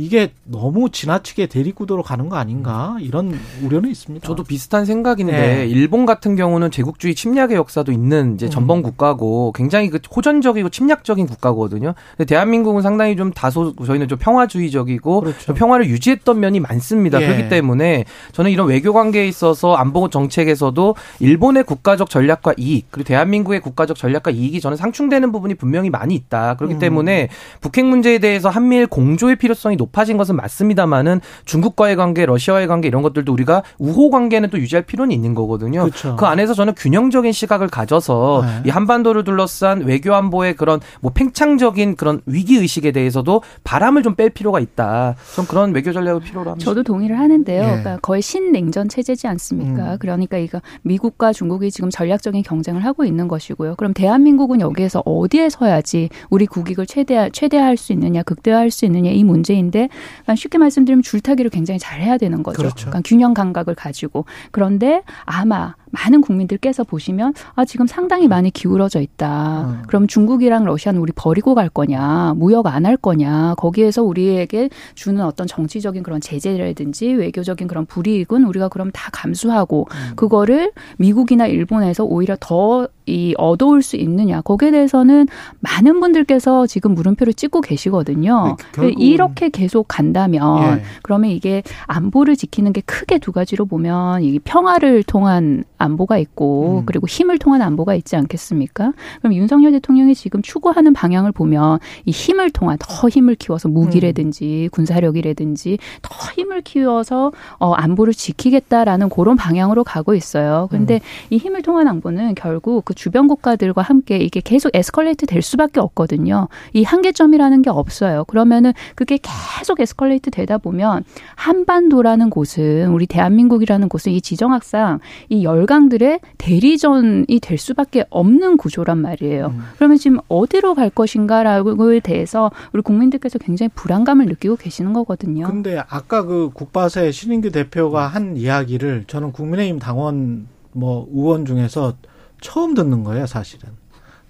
이게 0.00 0.31
너무 0.45 0.90
지나치게 0.90 1.47
대립구도로 1.47 2.05
가는 2.05 2.28
거 2.28 2.37
아닌가 2.37 2.97
이런 3.00 3.37
우려는 3.64 3.90
있습니다. 3.90 4.25
저도 4.25 4.45
비슷한 4.45 4.85
생각인데 4.85 5.33
네. 5.33 5.67
일본 5.67 6.07
같은 6.07 6.37
경우는 6.37 6.71
제국주의 6.71 7.17
침략의 7.17 7.57
역사도 7.57 7.90
있는 7.90 8.35
이제 8.35 8.47
음. 8.47 8.50
전범 8.50 8.83
국가고 8.83 9.50
굉장히 9.57 9.90
그 9.90 9.99
호전적이고 10.14 10.69
침략적인 10.69 11.26
국가거든요. 11.26 11.95
근데 12.17 12.26
대한민국은 12.26 12.83
상당히 12.83 13.17
좀 13.17 13.33
다소 13.33 13.75
저희는 13.75 14.07
좀 14.07 14.19
평화주의적이고 14.19 15.21
그렇죠. 15.21 15.47
좀 15.47 15.57
평화를 15.57 15.88
유지했던 15.88 16.38
면이 16.38 16.61
많습니다. 16.61 17.21
예. 17.21 17.26
그렇기 17.26 17.49
때문에 17.49 18.05
저는 18.31 18.52
이런 18.52 18.69
외교 18.69 18.93
관계에 18.93 19.26
있어서 19.26 19.75
안보 19.75 20.09
정책에서도 20.09 20.95
일본의 21.19 21.64
국가적 21.64 22.09
전략과 22.09 22.55
이익 22.57 22.87
그리고 22.93 23.09
대한민국의 23.09 23.61
국가적 23.61 23.97
전략과 23.97 24.31
이익이 24.31 24.61
저는 24.61 24.76
상충되는 24.76 25.33
부분이 25.33 25.57
분명히 25.57 25.90
많이 25.90 26.14
있다. 26.14 26.55
그렇기 26.55 26.75
음. 26.75 26.78
때문에 26.78 27.31
북핵 27.61 27.88
문제에 27.88 28.18
대해서 28.18 28.50
한미일 28.50 28.87
공조의 28.87 29.37
필요성이 29.37 29.76
높아진 29.76 30.18
것은 30.18 30.37
맞습니다만은 30.37 31.21
중국과의 31.47 31.97
관계, 31.97 32.26
러시아와의 32.26 32.66
관계 32.66 32.88
이런 32.88 33.02
것들도 33.02 33.33
우리가 33.33 33.62
우호 33.78 34.11
관계는 34.11 34.50
또 34.50 34.59
유지할 34.59 34.83
필요는 34.83 35.11
있는 35.12 35.35
거거든요. 35.35 35.85
그렇죠. 35.85 36.16
그 36.16 36.26
안에서 36.26 36.52
저는 36.52 36.75
균형적인 36.76 37.33
시각을 37.33 37.68
가져서 37.68 38.45
네. 38.45 38.62
이 38.66 38.71
한반도를 38.71 39.25
둘러싼 39.25 39.80
외교 39.83 40.14
안보의 40.14 40.54
그런 40.57 40.80
뭐 41.00 41.12
팽창적인 41.14 41.97
그런 41.97 42.21
위기 42.26 42.57
의식에 42.57 42.92
대해서도 42.92 43.42
바람을 43.64 44.02
좀 44.02 44.18
뺄 44.18 44.30
필요가 44.30 44.59
있다. 44.59 45.14
전 45.37 45.47
그런 45.47 45.73
외교 45.73 45.92
전략을 45.92 46.21
필요로 46.21 46.50
합니다. 46.50 46.64
저도 46.64 46.83
동의를 46.83 47.16
하는데요. 47.18 47.62
예. 47.62 47.66
그러니까 47.66 47.99
거의 48.02 48.21
신냉전 48.21 48.88
체제지 48.88 49.28
않습니까? 49.28 49.92
음. 49.92 49.97
그러니까 50.00 50.37
이거 50.38 50.61
미국과 50.83 51.33
중국이 51.33 51.71
지금 51.71 51.88
전략적인 51.88 52.42
경쟁을 52.42 52.85
하고 52.85 53.04
있는 53.04 53.28
것이고요. 53.28 53.76
그럼 53.76 53.95
대한민국은 53.95 54.61
여기에서 54.61 55.04
어디에 55.07 55.50
서야지 55.50 56.09
우리 56.30 56.47
국익을 56.47 56.87
최대 56.87 57.30
최대화할 57.33 57.76
수 57.79 57.93
있느냐, 57.93 58.23
극대화할 58.23 58.71
수 58.71 58.85
있느냐 58.85 59.11
이 59.11 59.25
문제인데 59.25 59.89
그러니까 59.89 60.35
쉽게 60.35 60.59
말씀드리면 60.59 61.03
줄타기를 61.03 61.51
굉장히 61.51 61.79
잘 61.79 62.01
해야 62.01 62.19
되는 62.19 62.43
거죠. 62.43 62.59
그렇죠. 62.59 62.91
그러니까 62.91 63.01
균형 63.05 63.35
감각을 63.35 63.75
가지고 63.75 64.27
그런데 64.51 65.03
아마 65.25 65.75
많은 65.92 66.21
국민들께서 66.21 66.85
보시면 66.85 67.35
아 67.54 67.64
지금 67.64 67.87
상당히 67.87 68.28
많이 68.28 68.50
기울어져 68.50 69.00
있다. 69.00 69.62
음. 69.68 69.83
그럼 69.87 70.07
중국이랑 70.07 70.64
러시아는 70.64 71.00
우리 71.00 71.12
버리고 71.14 71.54
갈 71.54 71.68
거냐, 71.68 72.35
무역 72.37 72.66
안 72.66 72.87
할 72.87 72.97
거냐, 72.97 73.54
거기에서 73.59 74.02
우리에게 74.02 74.71
주는 74.95 75.23
어떤 75.25 75.47
정치적인 75.47 76.02
그런 76.02 76.21
제재라든지 76.21 77.09
외교적인 77.12 77.66
그런 77.68 77.87
불이익은 77.87 78.45
우리가 78.45 78.68
그럼 78.68 78.90
다 78.92 79.11
감수하고 79.12 79.87
음. 79.90 80.12
그거를 80.16 80.73
미국이나 80.99 81.47
일본에서 81.47 82.04
오히려 82.04 82.37
더 82.40 82.88
이 83.11 83.35
얻어올 83.38 83.80
수 83.80 83.97
있느냐 83.97 84.42
거기에 84.42 84.71
대해서는 84.71 85.28
많은 85.61 85.99
분들께서 85.99 86.66
지금 86.66 86.92
물음표를 86.95 87.33
찍고 87.33 87.62
계시거든요. 87.62 88.54
네, 88.59 88.83
결국은- 88.83 89.00
이렇게 89.00 89.49
계속 89.49 89.87
간다면 89.88 90.76
예. 90.78 90.83
그러면 91.02 91.30
이게 91.30 91.62
안보를 91.87 92.37
지키는 92.37 92.75
게 92.75 92.83
크게 92.83 93.16
두 93.18 93.33
가지로 93.33 93.64
보면 93.64 94.23
이게 94.25 94.38
평화를 94.45 95.02
통한 95.04 95.64
안보가 95.79 96.19
있고 96.19 96.81
음. 96.81 96.87
그리고 96.87 97.07
힘을 97.07 97.39
통한 97.39 97.63
안보가 97.63 97.95
있지 97.95 98.17
않겠습니까? 98.17 98.93
그럼 99.21 99.35
윤석열 99.35 99.73
대통령이 99.73 100.15
지금 100.15 100.43
추구하는 100.43 100.93
방향을 100.93 101.33
보면 101.33 101.79
이 102.05 102.11
힘을 102.11 102.51
통한 102.51 102.77
더 102.81 103.09
힘을 103.09 103.35
키워서 103.35 103.69
무기라든지 103.69 104.69
군사력이라든지 104.73 105.79
더 106.03 106.33
힘을 106.37 106.63
키워서 106.63 107.33
어 107.59 107.73
안보를 107.73 108.15
지키겠다라는 108.15 109.09
그런 109.09 109.37
방향으로 109.37 109.85
가고 109.85 110.15
있어요. 110.15 110.69
근데 110.71 111.01
이 111.31 111.37
힘을 111.37 111.63
통한 111.63 111.89
안보는 111.89 112.35
결국 112.35 112.85
그 112.85 112.95
주변 112.95 113.29
국가들과 113.29 113.83
함께 113.83 114.19
이게 114.19 114.41
계속 114.41 114.71
에스컬레이트 114.75 115.27
될 115.27 115.43
수밖에 115.43 115.81
없거든요. 115.81 116.49
이 116.73 116.85
한계점이라는 116.85 117.63
게 117.63 117.71
없어요. 117.71 118.25
그러면은 118.25 118.73
그게 118.95 119.19
계속 119.19 119.81
에스컬레이트 119.81 120.31
되다 120.31 120.59
보면 120.59 121.05
한반도라는 121.37 122.31
곳은 122.31 122.89
우리 122.91 123.07
대한민국이라는 123.07 123.89
곳은 123.89 124.13
이 124.13 124.21
지정학상 124.21 125.01
이 125.31 125.43
열 125.49 125.67
강들의 125.69 126.21
대리전이 126.39 127.41
될 127.43 127.59
수밖에 127.59 128.07
없는 128.09 128.57
구조란 128.57 128.99
말이에요. 128.99 129.49
음. 129.49 129.61
그러면 129.77 129.99
지금 129.99 130.19
어디로 130.29 130.75
갈 130.75 130.89
것인가라고에 130.89 132.01
대해서 132.01 132.51
우리 132.73 132.81
국민들께서 132.81 133.39
굉장히 133.39 133.69
불안감을 133.75 134.25
느끼고 134.27 134.57
계시는 134.57 134.95
거거든요. 134.95 135.47
근데 135.47 135.79
아까 135.89 136.23
그 136.23 136.51
국바세 136.55 137.13
신인규 137.13 137.51
대표가 137.51 138.07
한 138.07 138.39
이야기를 138.39 139.05
저는 139.07 139.33
국민의힘 139.33 139.79
당원 139.79 140.49
뭐 140.73 141.07
의원 141.13 141.45
중에서 141.45 141.95
처음 142.41 142.73
듣는 142.73 143.05
거예요, 143.05 143.27
사실은. 143.27 143.69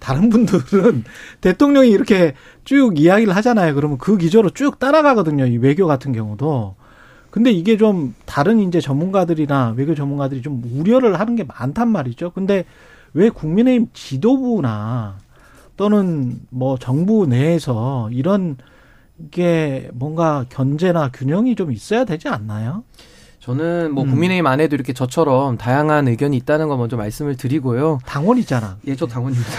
다른 0.00 0.30
분들은 0.30 1.04
대통령이 1.40 1.88
이렇게 1.90 2.34
쭉 2.64 2.98
이야기를 2.98 3.34
하잖아요. 3.36 3.76
그러면 3.76 3.98
그 3.98 4.16
기조로 4.16 4.50
쭉 4.50 4.80
따라가거든요. 4.80 5.46
이 5.46 5.56
외교 5.58 5.86
같은 5.86 6.12
경우도. 6.12 6.74
근데 7.38 7.52
이게 7.52 7.76
좀 7.76 8.16
다른 8.26 8.58
이제 8.58 8.80
전문가들이나 8.80 9.74
외교 9.76 9.94
전문가들이 9.94 10.42
좀 10.42 10.60
우려를 10.74 11.20
하는 11.20 11.36
게 11.36 11.44
많단 11.44 11.86
말이죠. 11.86 12.32
근데 12.32 12.64
왜 13.14 13.30
국민의힘 13.30 13.90
지도부나 13.92 15.18
또는 15.76 16.40
뭐 16.50 16.76
정부 16.78 17.28
내에서 17.28 18.10
이런 18.10 18.56
게 19.30 19.88
뭔가 19.94 20.46
견제나 20.48 21.12
균형이 21.12 21.54
좀 21.54 21.70
있어야 21.70 22.04
되지 22.04 22.26
않나요? 22.26 22.82
저는 23.48 23.94
뭐 23.94 24.04
음. 24.04 24.10
국민의힘 24.10 24.46
안에도 24.46 24.76
이렇게 24.76 24.92
저처럼 24.92 25.56
다양한 25.56 26.06
의견이 26.06 26.36
있다는 26.36 26.68
거 26.68 26.76
먼저 26.76 26.98
말씀을 26.98 27.38
드리고요. 27.38 27.98
당원이잖아. 28.04 28.76
예, 28.86 28.94
저 28.94 29.06
당원입니다. 29.06 29.50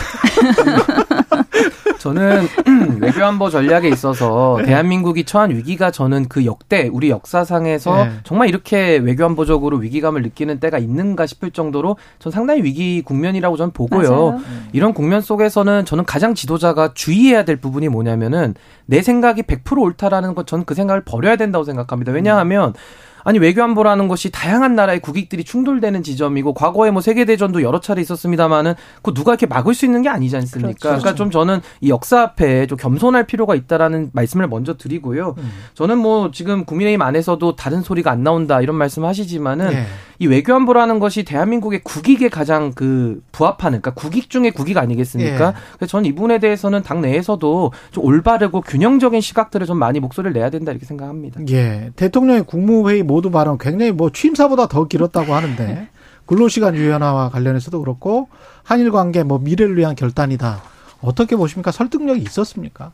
저는 1.98 2.48
외교안보 3.02 3.50
전략에 3.50 3.90
있어서 3.90 4.58
네. 4.60 4.68
대한민국이 4.68 5.24
처한 5.24 5.50
위기가 5.50 5.90
저는 5.90 6.28
그 6.30 6.46
역대 6.46 6.88
우리 6.88 7.10
역사상에서 7.10 8.06
네. 8.06 8.12
정말 8.24 8.48
이렇게 8.48 8.98
외교안보적으로 8.98 9.78
위기감을 9.78 10.22
느끼는 10.22 10.60
때가 10.60 10.78
있는가 10.78 11.26
싶을 11.26 11.50
정도로 11.50 11.98
전 12.20 12.32
상당히 12.32 12.62
위기 12.62 13.02
국면이라고 13.02 13.58
저는 13.58 13.72
보고요. 13.74 14.10
맞아요. 14.12 14.40
이런 14.72 14.94
국면 14.94 15.22
속에서는 15.22 15.86
저는 15.86 16.06
가장 16.06 16.36
지도자가 16.36 16.94
주의해야 16.94 17.44
될 17.44 17.56
부분이 17.58 17.90
뭐냐면은 17.90 18.54
내 18.86 19.02
생각이 19.02 19.42
100% 19.42 19.82
옳다라는 19.82 20.36
것 20.36 20.46
저는 20.46 20.66
그 20.66 20.76
생각을 20.76 21.04
버려야 21.04 21.38
된다고 21.38 21.66
생각합니다. 21.66 22.12
왜냐하면 22.12 22.74
아니 23.24 23.40
외교안보라는 23.40 24.08
것이 24.08 24.32
다양한 24.32 24.76
나라의 24.76 25.00
국익들이 25.00 25.44
충돌되는 25.44 26.04
지점이고 26.04 26.54
과거에 26.54 26.92
뭐 26.92 27.02
세계 27.02 27.26
대전도 27.26 27.62
여러 27.62 27.80
차례 27.80 28.02
있었습니다만은 28.02 28.76
그 29.02 29.14
누가 29.14 29.34
이렇게 29.34 29.46
막을 29.46 29.74
수 29.74 29.86
있는 29.86 30.02
게 30.02 30.10
아니지 30.10 30.36
않습니까? 30.36 30.70
그렇죠. 30.80 31.00
그러니까 31.00 31.16
좀 31.16 31.32
저는 31.32 31.62
이 31.82 31.90
역사 31.90 32.22
앞에 32.22 32.68
좀 32.68 32.78
겸손할 32.78 33.26
필요가 33.26 33.56
있다라는 33.56 34.12
말씀을 34.14 34.48
먼저 34.48 34.78
드리고요. 34.78 35.36
음. 35.38 35.50
저는 35.74 35.98
뭐 35.98 36.32
지금 36.32 36.66
국민의힘 36.66 37.02
안에서도 37.02 37.56
다른 37.56 37.82
소리가 37.82 38.12
안 38.12 38.24
나온다 38.24 38.62
이런 38.62 38.76
말씀하시지만은 38.76 39.74
예. 39.74 39.86
이 40.22 40.28
외교안보라는 40.28 41.00
것이 41.00 41.24
대한민국의 41.24 41.82
국익에 41.84 42.28
가장 42.28 42.74
그 42.76 43.22
부합하는, 43.32 43.82
그러니까 43.82 44.00
국익 44.00 44.30
중의 44.30 44.52
국익 44.52 44.78
아니겠습니까? 44.78 45.48
예. 45.48 45.54
그래서 45.78 45.92
저는 45.92 46.06
이 46.06 46.14
부분에 46.14 46.40
대해서는 46.40 46.84
당 46.84 47.00
내에서도 47.00 47.72
좀 47.92 48.04
올바르고 48.04 48.62
균형적인 48.62 49.22
시각들을 49.22 49.66
좀 49.66 49.78
많이 49.78 50.02
목소리를 50.02 50.34
내야 50.34 50.50
된다 50.50 50.74
이렇게 50.74 50.86
생각합니다. 50.86 51.40
예. 51.52 51.92
대통령의 51.96 52.44
국무회의 52.44 53.04
모두 53.10 53.32
발언 53.32 53.58
굉장히 53.58 53.92
뭐 53.92 54.12
취임사보다 54.12 54.68
더 54.68 54.86
길었다고 54.86 55.34
하는데 55.34 55.90
근로시간 56.28 56.76
유연화와 56.76 57.32
관련해서도 57.32 57.80
그렇고 57.80 58.30
한일 58.64 58.92
관계 58.92 59.24
뭐 59.24 59.40
미래를 59.40 59.76
위한 59.78 59.96
결단이다. 59.96 60.62
어떻게 61.02 61.36
보십니까? 61.36 61.72
설득력이 61.72 62.22
있었습니까? 62.22 62.92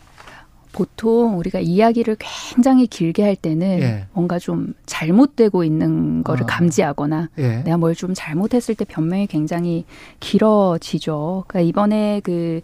보통 0.75 1.37
우리가 1.39 1.59
이야기를 1.59 2.17
굉장히 2.19 2.85
길게 2.85 3.23
할 3.23 3.37
때는 3.37 3.79
예. 3.79 4.05
뭔가 4.11 4.37
좀 4.39 4.73
잘못되고 4.85 5.63
있는 5.63 6.21
거를 6.23 6.43
아. 6.43 6.45
감지하거나 6.47 7.29
예. 7.37 7.63
내가 7.63 7.77
뭘 7.77 7.95
좀 7.95 8.11
잘못했을 8.13 8.75
때 8.75 8.83
변명이 8.83 9.25
굉장히 9.27 9.85
길어지죠. 10.19 11.45
그러니까 11.47 11.69
이번에 11.69 12.19
그 12.25 12.59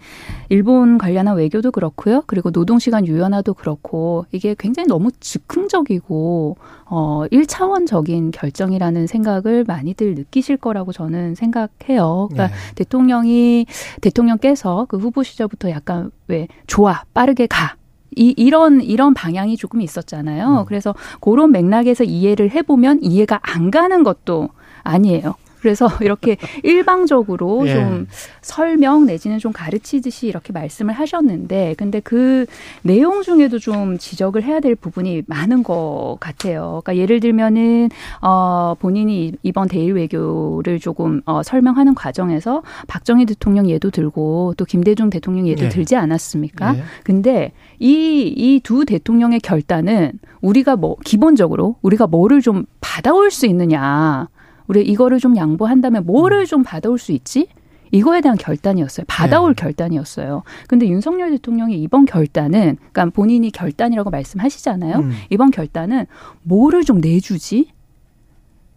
일본 0.50 0.98
관련한 0.98 1.38
외교도 1.38 1.72
그렇고요. 1.72 2.24
그리고 2.28 2.50
노동시간 2.52 3.08
유연화도 3.08 3.54
그렇고 3.54 4.26
이게 4.34 4.54
굉장히 4.60 4.88
너무 4.88 5.10
즉흥적이고 5.22 6.58
어 6.86 7.24
1차원적인 7.32 8.32
결정이라는 8.34 9.08
생각을 9.08 9.64
많이들 9.66 10.16
느끼실 10.16 10.58
거라고 10.58 10.92
저는 10.92 11.36
생각해요. 11.36 12.28
그러니까 12.30 12.54
예. 12.54 12.76
대통령이 12.76 13.66
대통령께서 14.02 14.86
그 14.90 14.98
후보 14.98 15.24
시절부터 15.24 15.70
약간 15.70 16.12
왜 16.28 16.50
좋아 16.68 17.04
빠르게 17.14 17.48
가. 17.48 17.76
이, 18.16 18.34
이런, 18.38 18.82
이런 18.82 19.14
방향이 19.14 19.58
조금 19.58 19.82
있었잖아요. 19.82 20.62
음. 20.62 20.66
그래서 20.66 20.94
그런 21.20 21.52
맥락에서 21.52 22.04
이해를 22.04 22.52
해보면 22.52 23.00
이해가 23.02 23.40
안 23.42 23.72
가는 23.72 24.04
것도 24.04 24.50
아니에요. 24.84 25.36
그래서 25.62 25.88
이렇게 26.02 26.38
일방적으로 26.64 27.68
예. 27.68 27.74
좀 27.74 28.08
설명 28.42 29.06
내지는 29.06 29.38
좀 29.40 29.52
가르치듯이 29.52 30.28
이렇게 30.28 30.54
말씀을 30.54 30.94
하셨는데, 30.94 31.76
근데 31.78 32.00
그 32.00 32.46
내용 32.82 33.22
중에도 33.22 33.60
좀 33.60 33.98
지적을 33.98 34.44
해야 34.44 34.60
될 34.60 34.76
부분이 34.76 35.24
많은 35.28 35.64
것 35.64 36.18
같아요. 36.20 36.82
그러니까 36.84 36.98
예를 36.98 37.20
들면은, 37.20 37.90
어, 38.22 38.76
본인이 38.80 39.34
이번 39.44 39.68
대일 39.68 39.94
외교를 39.94 40.80
조금, 40.80 41.22
어, 41.26 41.44
설명하는 41.44 41.94
과정에서 41.96 42.64
박정희 42.88 43.26
대통령 43.26 43.70
예도 43.70 43.92
들고 43.92 44.56
또 44.58 44.66
김대중 44.66 45.10
대통령 45.10 45.48
예도 45.48 45.66
예. 45.66 45.70
들지 45.70 45.96
않았습니까? 45.96 46.78
예. 46.78 46.84
근데 47.04 47.52
이, 47.80 48.34
이 48.36 48.62
두 48.64 48.86
대통령의 48.86 49.40
결단은 49.42 50.14
우리가 50.42 50.76
뭐, 50.76 50.96
기본적으로 51.04 51.76
우리가 51.82 52.08
뭐를 52.08 52.42
좀 52.42 52.66
받아올 52.80 53.32
수 53.32 53.46
있느냐. 53.48 54.28
우리 54.72 54.84
이거를 54.84 55.20
좀 55.20 55.36
양보한다면 55.36 56.06
뭐를 56.06 56.46
좀 56.46 56.64
받아올 56.64 56.98
수 56.98 57.12
있지? 57.12 57.48
이거에 57.92 58.22
대한 58.22 58.38
결단이었어요. 58.38 59.04
받아올 59.06 59.54
네. 59.54 59.62
결단이었어요. 59.62 60.44
근데 60.70 60.88
윤석열 60.88 61.32
대통령의 61.32 61.82
이번 61.82 62.06
결단은, 62.06 62.78
그러니까 62.94 63.14
본인이 63.14 63.52
결단이라고 63.52 64.10
말씀하시잖아요. 64.12 64.96
음. 64.96 65.12
이번 65.30 65.52
결단은 65.52 66.06
뭐를 66.44 66.86
좀 66.86 67.02
내주지? 67.02 67.68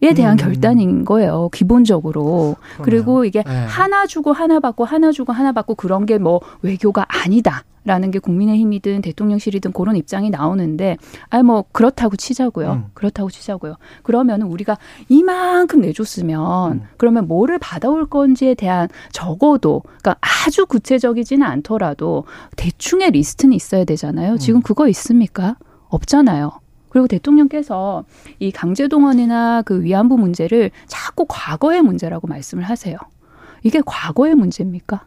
에 0.02 0.12
대한 0.12 0.34
음. 0.34 0.36
결단인 0.36 1.04
거예요. 1.04 1.48
기본적으로. 1.52 2.56
그리고 2.82 3.24
이게 3.24 3.42
네. 3.42 3.64
하나 3.66 4.06
주고 4.06 4.32
하나 4.32 4.60
받고 4.60 4.84
하나 4.84 5.12
주고 5.12 5.32
하나 5.32 5.52
받고 5.52 5.76
그런 5.76 6.04
게 6.06 6.18
뭐 6.18 6.40
외교가 6.62 7.06
아니다. 7.08 7.64
라는 7.86 8.10
게 8.10 8.18
국민의힘이든 8.18 9.02
대통령실이든 9.02 9.72
그런 9.72 9.94
입장이 9.96 10.30
나오는데 10.30 10.96
아 11.28 11.42
뭐 11.42 11.64
그렇다고 11.72 12.16
치자고요. 12.16 12.72
음. 12.72 12.84
그렇다고 12.94 13.28
치자고요. 13.30 13.76
그러면은 14.02 14.46
우리가 14.46 14.78
이만큼 15.10 15.82
내줬으면 15.82 16.72
음. 16.72 16.82
그러면 16.96 17.28
뭐를 17.28 17.58
받아올 17.58 18.06
건지에 18.06 18.54
대한 18.54 18.88
적어도 19.12 19.82
그러니까 19.84 20.16
아주 20.20 20.64
구체적이지는 20.66 21.46
않더라도 21.46 22.24
대충의 22.56 23.10
리스트는 23.10 23.54
있어야 23.54 23.84
되잖아요. 23.84 24.38
지금 24.38 24.62
그거 24.62 24.88
있습니까? 24.88 25.56
없잖아요. 25.88 26.52
그리고 26.94 27.08
대통령께서 27.08 28.04
이 28.38 28.52
강제동원이나 28.52 29.62
그 29.62 29.82
위안부 29.82 30.16
문제를 30.16 30.70
자꾸 30.86 31.26
과거의 31.28 31.82
문제라고 31.82 32.28
말씀을 32.28 32.62
하세요. 32.62 32.96
이게 33.64 33.82
과거의 33.84 34.36
문제입니까? 34.36 35.04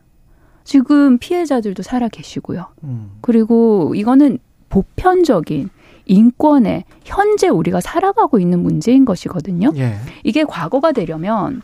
지금 0.65 1.17
피해자들도 1.17 1.83
살아 1.83 2.09
계시고요. 2.09 2.67
음. 2.83 3.11
그리고 3.21 3.93
이거는 3.95 4.39
보편적인 4.67 5.69
인권의 6.07 6.83
현재 7.05 7.47
우리가 7.47 7.79
살아가고 7.79 8.37
있는 8.37 8.61
문제인 8.61 9.05
것이거든요. 9.05 9.71
예. 9.77 9.95
이게 10.25 10.43
과거가 10.43 10.91
되려면 10.91 11.61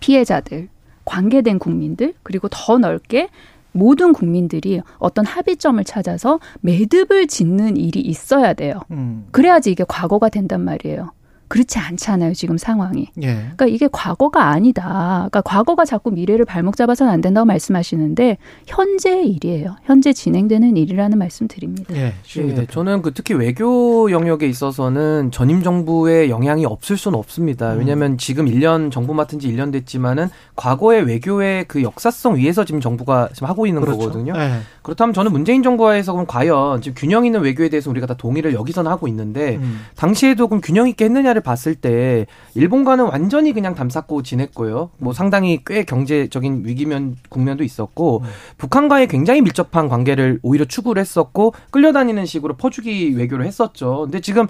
피해자들, 0.00 0.68
관계된 1.04 1.60
국민들, 1.60 2.14
그리고 2.24 2.48
더 2.50 2.78
넓게 2.78 3.28
모든 3.76 4.12
국민들이 4.12 4.80
어떤 4.98 5.24
합의점을 5.24 5.82
찾아서 5.84 6.40
매듭을 6.60 7.26
짓는 7.26 7.76
일이 7.76 8.00
있어야 8.00 8.54
돼요. 8.54 8.80
음. 8.90 9.26
그래야지 9.30 9.70
이게 9.70 9.84
과거가 9.86 10.28
된단 10.28 10.62
말이에요. 10.62 11.10
그렇지 11.48 11.78
않잖아요, 11.78 12.34
지금 12.34 12.58
상황이. 12.58 13.08
예. 13.22 13.34
그러니까 13.34 13.66
이게 13.66 13.88
과거가 13.90 14.48
아니다. 14.48 15.28
그러니까 15.30 15.40
과거가 15.42 15.84
자꾸 15.84 16.10
미래를 16.10 16.44
발목 16.44 16.76
잡아서는 16.76 17.12
안 17.12 17.20
된다고 17.20 17.44
말씀하시는데 17.44 18.38
현재의 18.66 19.30
일이에요. 19.30 19.76
현재 19.84 20.12
진행되는 20.12 20.76
일이라는 20.76 21.16
말씀 21.16 21.46
드립니다. 21.46 21.94
예. 21.94 22.14
예, 22.36 22.66
저는 22.66 23.02
그 23.02 23.12
특히 23.14 23.34
외교 23.34 24.10
영역에 24.10 24.46
있어서는 24.48 25.30
전임 25.30 25.62
정부의 25.62 26.30
영향이 26.30 26.66
없을 26.66 26.96
수는 26.96 27.18
없습니다. 27.18 27.74
음. 27.74 27.78
왜냐하면 27.78 28.18
지금 28.18 28.46
1년 28.46 28.90
정부 28.90 29.14
맡은 29.14 29.38
지 29.38 29.48
1년 29.48 29.72
됐지만은 29.72 30.28
과거의 30.56 31.02
외교의 31.02 31.66
그 31.68 31.82
역사성 31.82 32.36
위에서 32.36 32.64
지금 32.64 32.80
정부가 32.80 33.28
지금 33.32 33.48
하고 33.48 33.66
있는 33.66 33.82
그렇죠. 33.82 33.98
거거든요. 33.98 34.32
예. 34.36 34.60
그렇다면 34.82 35.14
저는 35.14 35.32
문재인 35.32 35.62
정부와에서 35.62 36.12
그럼 36.12 36.26
과연 36.26 36.80
지금 36.80 36.94
균형 36.96 37.24
있는 37.24 37.40
외교에 37.40 37.68
대해서 37.68 37.90
우리가 37.90 38.06
다 38.06 38.14
동의를 38.14 38.54
여기서는 38.54 38.90
하고 38.90 39.06
있는데 39.08 39.56
음. 39.56 39.80
당시에도 39.96 40.48
그럼 40.48 40.60
균형 40.60 40.88
있게 40.88 41.04
했느냐 41.04 41.35
를 41.36 41.42
봤을 41.42 41.74
때 41.74 42.26
일본과는 42.54 43.04
완전히 43.04 43.52
그냥 43.52 43.74
담쌓고 43.74 44.22
지냈고요. 44.22 44.90
뭐 44.96 45.12
상당히 45.12 45.60
꽤 45.66 45.84
경제적인 45.84 46.62
위기면 46.64 47.16
국면도 47.28 47.62
있었고 47.62 48.22
음. 48.24 48.28
북한과의 48.56 49.06
굉장히 49.08 49.42
밀접한 49.42 49.88
관계를 49.88 50.40
오히려 50.42 50.64
추구를 50.64 51.00
했었고 51.00 51.52
끌려다니는 51.70 52.24
식으로 52.24 52.56
퍼주기 52.56 53.14
외교를 53.16 53.44
했었죠. 53.44 54.02
근데 54.04 54.20
지금 54.20 54.46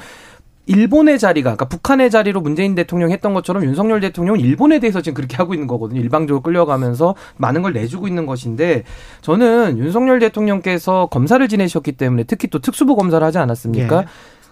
일본의 0.67 1.19
자리가, 1.19 1.51
그러니까 1.51 1.69
북한의 1.69 2.11
자리로 2.11 2.41
문재인 2.41 2.75
대통령이 2.75 3.13
했던 3.13 3.35
것처럼 3.35 3.65
윤석열 3.65 4.01
대통령은 4.01 4.41
일본에 4.41 4.81
대해서 4.81 5.01
지금 5.01 5.15
그렇게 5.15 5.37
하고 5.37 5.55
있는 5.55 5.67
거거든요. 5.67 6.01
일방적으로 6.01 6.43
끌려가면서 6.43 7.15
많은 7.37 7.63
걸 7.63 7.73
내주고 7.73 8.09
있는 8.09 8.27
것인데 8.27 8.83
저는 9.21 9.79
윤석열 9.79 10.19
대통령께서 10.19 11.07
검사를 11.07 11.47
지내셨기 11.47 11.93
때문에 11.93 12.25
특히 12.25 12.49
또 12.49 12.59
특수부 12.59 12.97
검사를 12.97 13.25
하지 13.25 13.39
않았습니까? 13.39 14.03
예. 14.03 14.07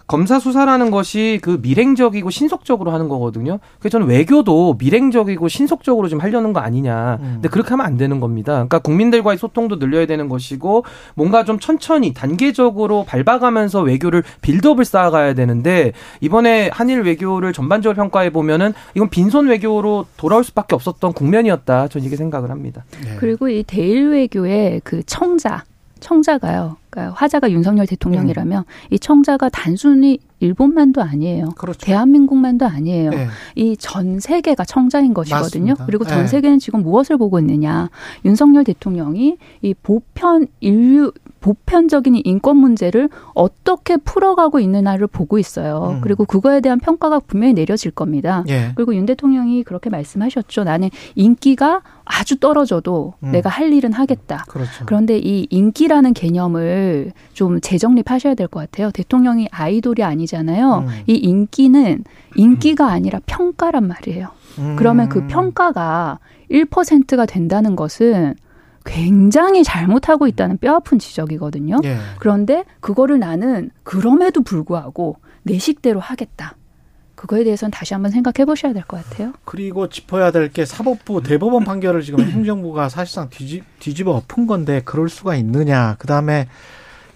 검사 0.07 0.39
수사라는 0.39 0.91
것이 0.91 1.39
그 1.41 1.59
밀행적이고 1.61 2.29
신속적으로 2.29 2.91
하는 2.91 3.09
거거든요. 3.09 3.59
그래서 3.79 3.93
저는 3.97 4.07
외교도 4.07 4.75
밀행적이고 4.77 5.47
신속적으로 5.47 6.07
좀 6.09 6.19
하려는 6.19 6.53
거 6.53 6.59
아니냐. 6.59 7.17
음. 7.21 7.29
근데 7.35 7.49
그렇게 7.49 7.69
하면 7.69 7.85
안 7.85 7.97
되는 7.97 8.19
겁니다. 8.19 8.53
그러니까 8.53 8.79
국민들과의 8.79 9.37
소통도 9.37 9.79
늘려야 9.79 10.05
되는 10.05 10.29
것이고 10.29 10.85
뭔가 11.15 11.43
좀 11.43 11.59
천천히 11.59 12.13
단계적으로 12.13 13.05
밟아가면서 13.05 13.81
외교를 13.81 14.23
빌드업을 14.41 14.85
쌓아가야 14.85 15.33
되는데 15.33 15.93
이번에 16.21 16.69
한일 16.71 17.01
외교를 17.01 17.51
전반적으로 17.53 17.95
평가해 17.95 18.29
보면은 18.29 18.73
이건 18.93 19.09
빈손 19.09 19.47
외교로 19.47 20.05
돌아올 20.17 20.43
수밖에 20.43 20.75
없었던 20.75 21.13
국면이었다. 21.13 21.87
저는 21.87 22.05
이렇게 22.05 22.15
생각을 22.17 22.51
합니다. 22.51 22.85
예. 23.07 23.15
그리고 23.17 23.49
이 23.49 23.63
대일 23.63 24.09
외교의 24.09 24.81
그 24.83 25.03
청자, 25.03 25.63
청자가요. 25.99 26.77
그러니까 26.89 27.15
화자가 27.15 27.51
윤석열 27.51 27.87
대통령이라면 27.87 28.63
이 28.91 28.99
청자가 28.99 29.49
단순히 29.49 30.19
일본만도 30.39 31.01
아니에요. 31.01 31.49
그렇죠. 31.55 31.79
대한민국만도 31.79 32.65
아니에요. 32.65 33.11
예. 33.13 33.27
이전 33.55 34.19
세계가 34.19 34.65
청자인 34.65 35.13
것이거든요. 35.13 35.73
맞습니다. 35.73 35.85
그리고 35.85 36.05
전 36.05 36.23
예. 36.23 36.27
세계는 36.27 36.59
지금 36.59 36.81
무엇을 36.81 37.17
보고 37.17 37.39
있느냐? 37.39 37.89
윤석열 38.25 38.63
대통령이 38.63 39.37
이 39.61 39.73
보편 39.73 40.47
인류 40.59 41.11
보편적인 41.45 42.15
이 42.15 42.21
인권 42.25 42.57
문제를 42.57 43.07
어떻게 43.35 43.97
풀어가고 43.97 44.59
있느냐를 44.59 45.05
보고 45.05 45.37
있어요. 45.37 45.97
음. 45.97 46.01
그리고 46.01 46.25
그거에 46.25 46.59
대한 46.59 46.79
평가가 46.79 47.19
분명히 47.19 47.53
내려질 47.53 47.91
겁니다. 47.91 48.43
예. 48.49 48.71
그리고 48.73 48.95
윤 48.95 49.05
대통령이 49.05 49.63
그렇게 49.63 49.91
말씀하셨죠. 49.91 50.63
나는 50.63 50.89
인기가 51.13 51.81
아주 52.03 52.39
떨어져도 52.39 53.13
음. 53.21 53.31
내가 53.31 53.51
할 53.51 53.71
일은 53.73 53.93
하겠다. 53.93 54.43
그렇죠. 54.47 54.85
그런데 54.87 55.19
이 55.19 55.45
인기라는 55.51 56.13
개념을 56.13 57.11
좀 57.33 57.61
재정립하셔야 57.61 58.33
될 58.33 58.47
것 58.47 58.59
같아요. 58.61 58.89
대통령이 58.91 59.47
아이돌이 59.51 60.03
아니잖아요. 60.03 60.85
음. 60.87 60.87
이 61.05 61.13
인기는 61.13 62.03
인기가 62.35 62.87
아니라 62.91 63.19
평가란 63.27 63.87
말이에요. 63.87 64.29
음. 64.59 64.75
그러면 64.79 65.09
그 65.09 65.27
평가가 65.27 66.17
1%가 66.49 67.25
된다는 67.27 67.75
것은 67.75 68.33
굉장히 68.85 69.63
잘못하고 69.63 70.27
있다는 70.27 70.57
뼈아픈 70.57 70.99
지적이거든요. 70.99 71.79
예. 71.83 71.97
그런데 72.19 72.63
그거를 72.79 73.19
나는 73.19 73.71
그럼에도 73.83 74.41
불구하고 74.41 75.17
내 75.43 75.57
식대로 75.57 75.99
하겠다. 75.99 76.55
그거에 77.15 77.43
대해서는 77.43 77.71
다시 77.71 77.93
한번 77.93 78.11
생각해 78.11 78.45
보셔야 78.45 78.73
될 78.73 78.83
것 78.83 79.03
같아요. 79.03 79.33
그리고 79.45 79.89
짚어야 79.89 80.31
될 80.31 80.49
게 80.51 80.65
사법부 80.65 81.23
대법원 81.23 81.63
판결을 81.63 82.01
지금 82.03 82.19
행정부가 82.29 82.89
사실상 82.89 83.29
뒤집, 83.29 83.63
뒤집어 83.79 84.11
엎은 84.11 84.47
건데 84.47 84.81
그럴 84.85 85.09
수가 85.09 85.35
있느냐. 85.35 85.95
그 85.97 86.07
다음에 86.07 86.47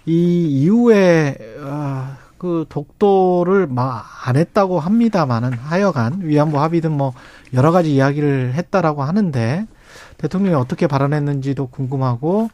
이 0.05 0.47
이후에 0.63 1.37
아, 1.63 2.17
그 2.37 2.65
독도를 2.69 3.67
막 3.67 4.05
안 4.25 4.35
했다고 4.37 4.79
합니다만은 4.79 5.53
하여간 5.53 6.19
위안부 6.21 6.59
합의든 6.59 6.91
뭐 6.91 7.13
여러 7.53 7.71
가지 7.71 7.93
이야기를 7.95 8.53
했다라고 8.53 9.03
하는데 9.03 9.65
대통령이 10.19 10.55
어떻게 10.55 10.85
발언했는지도 10.85 11.67
궁금하고 11.67 12.49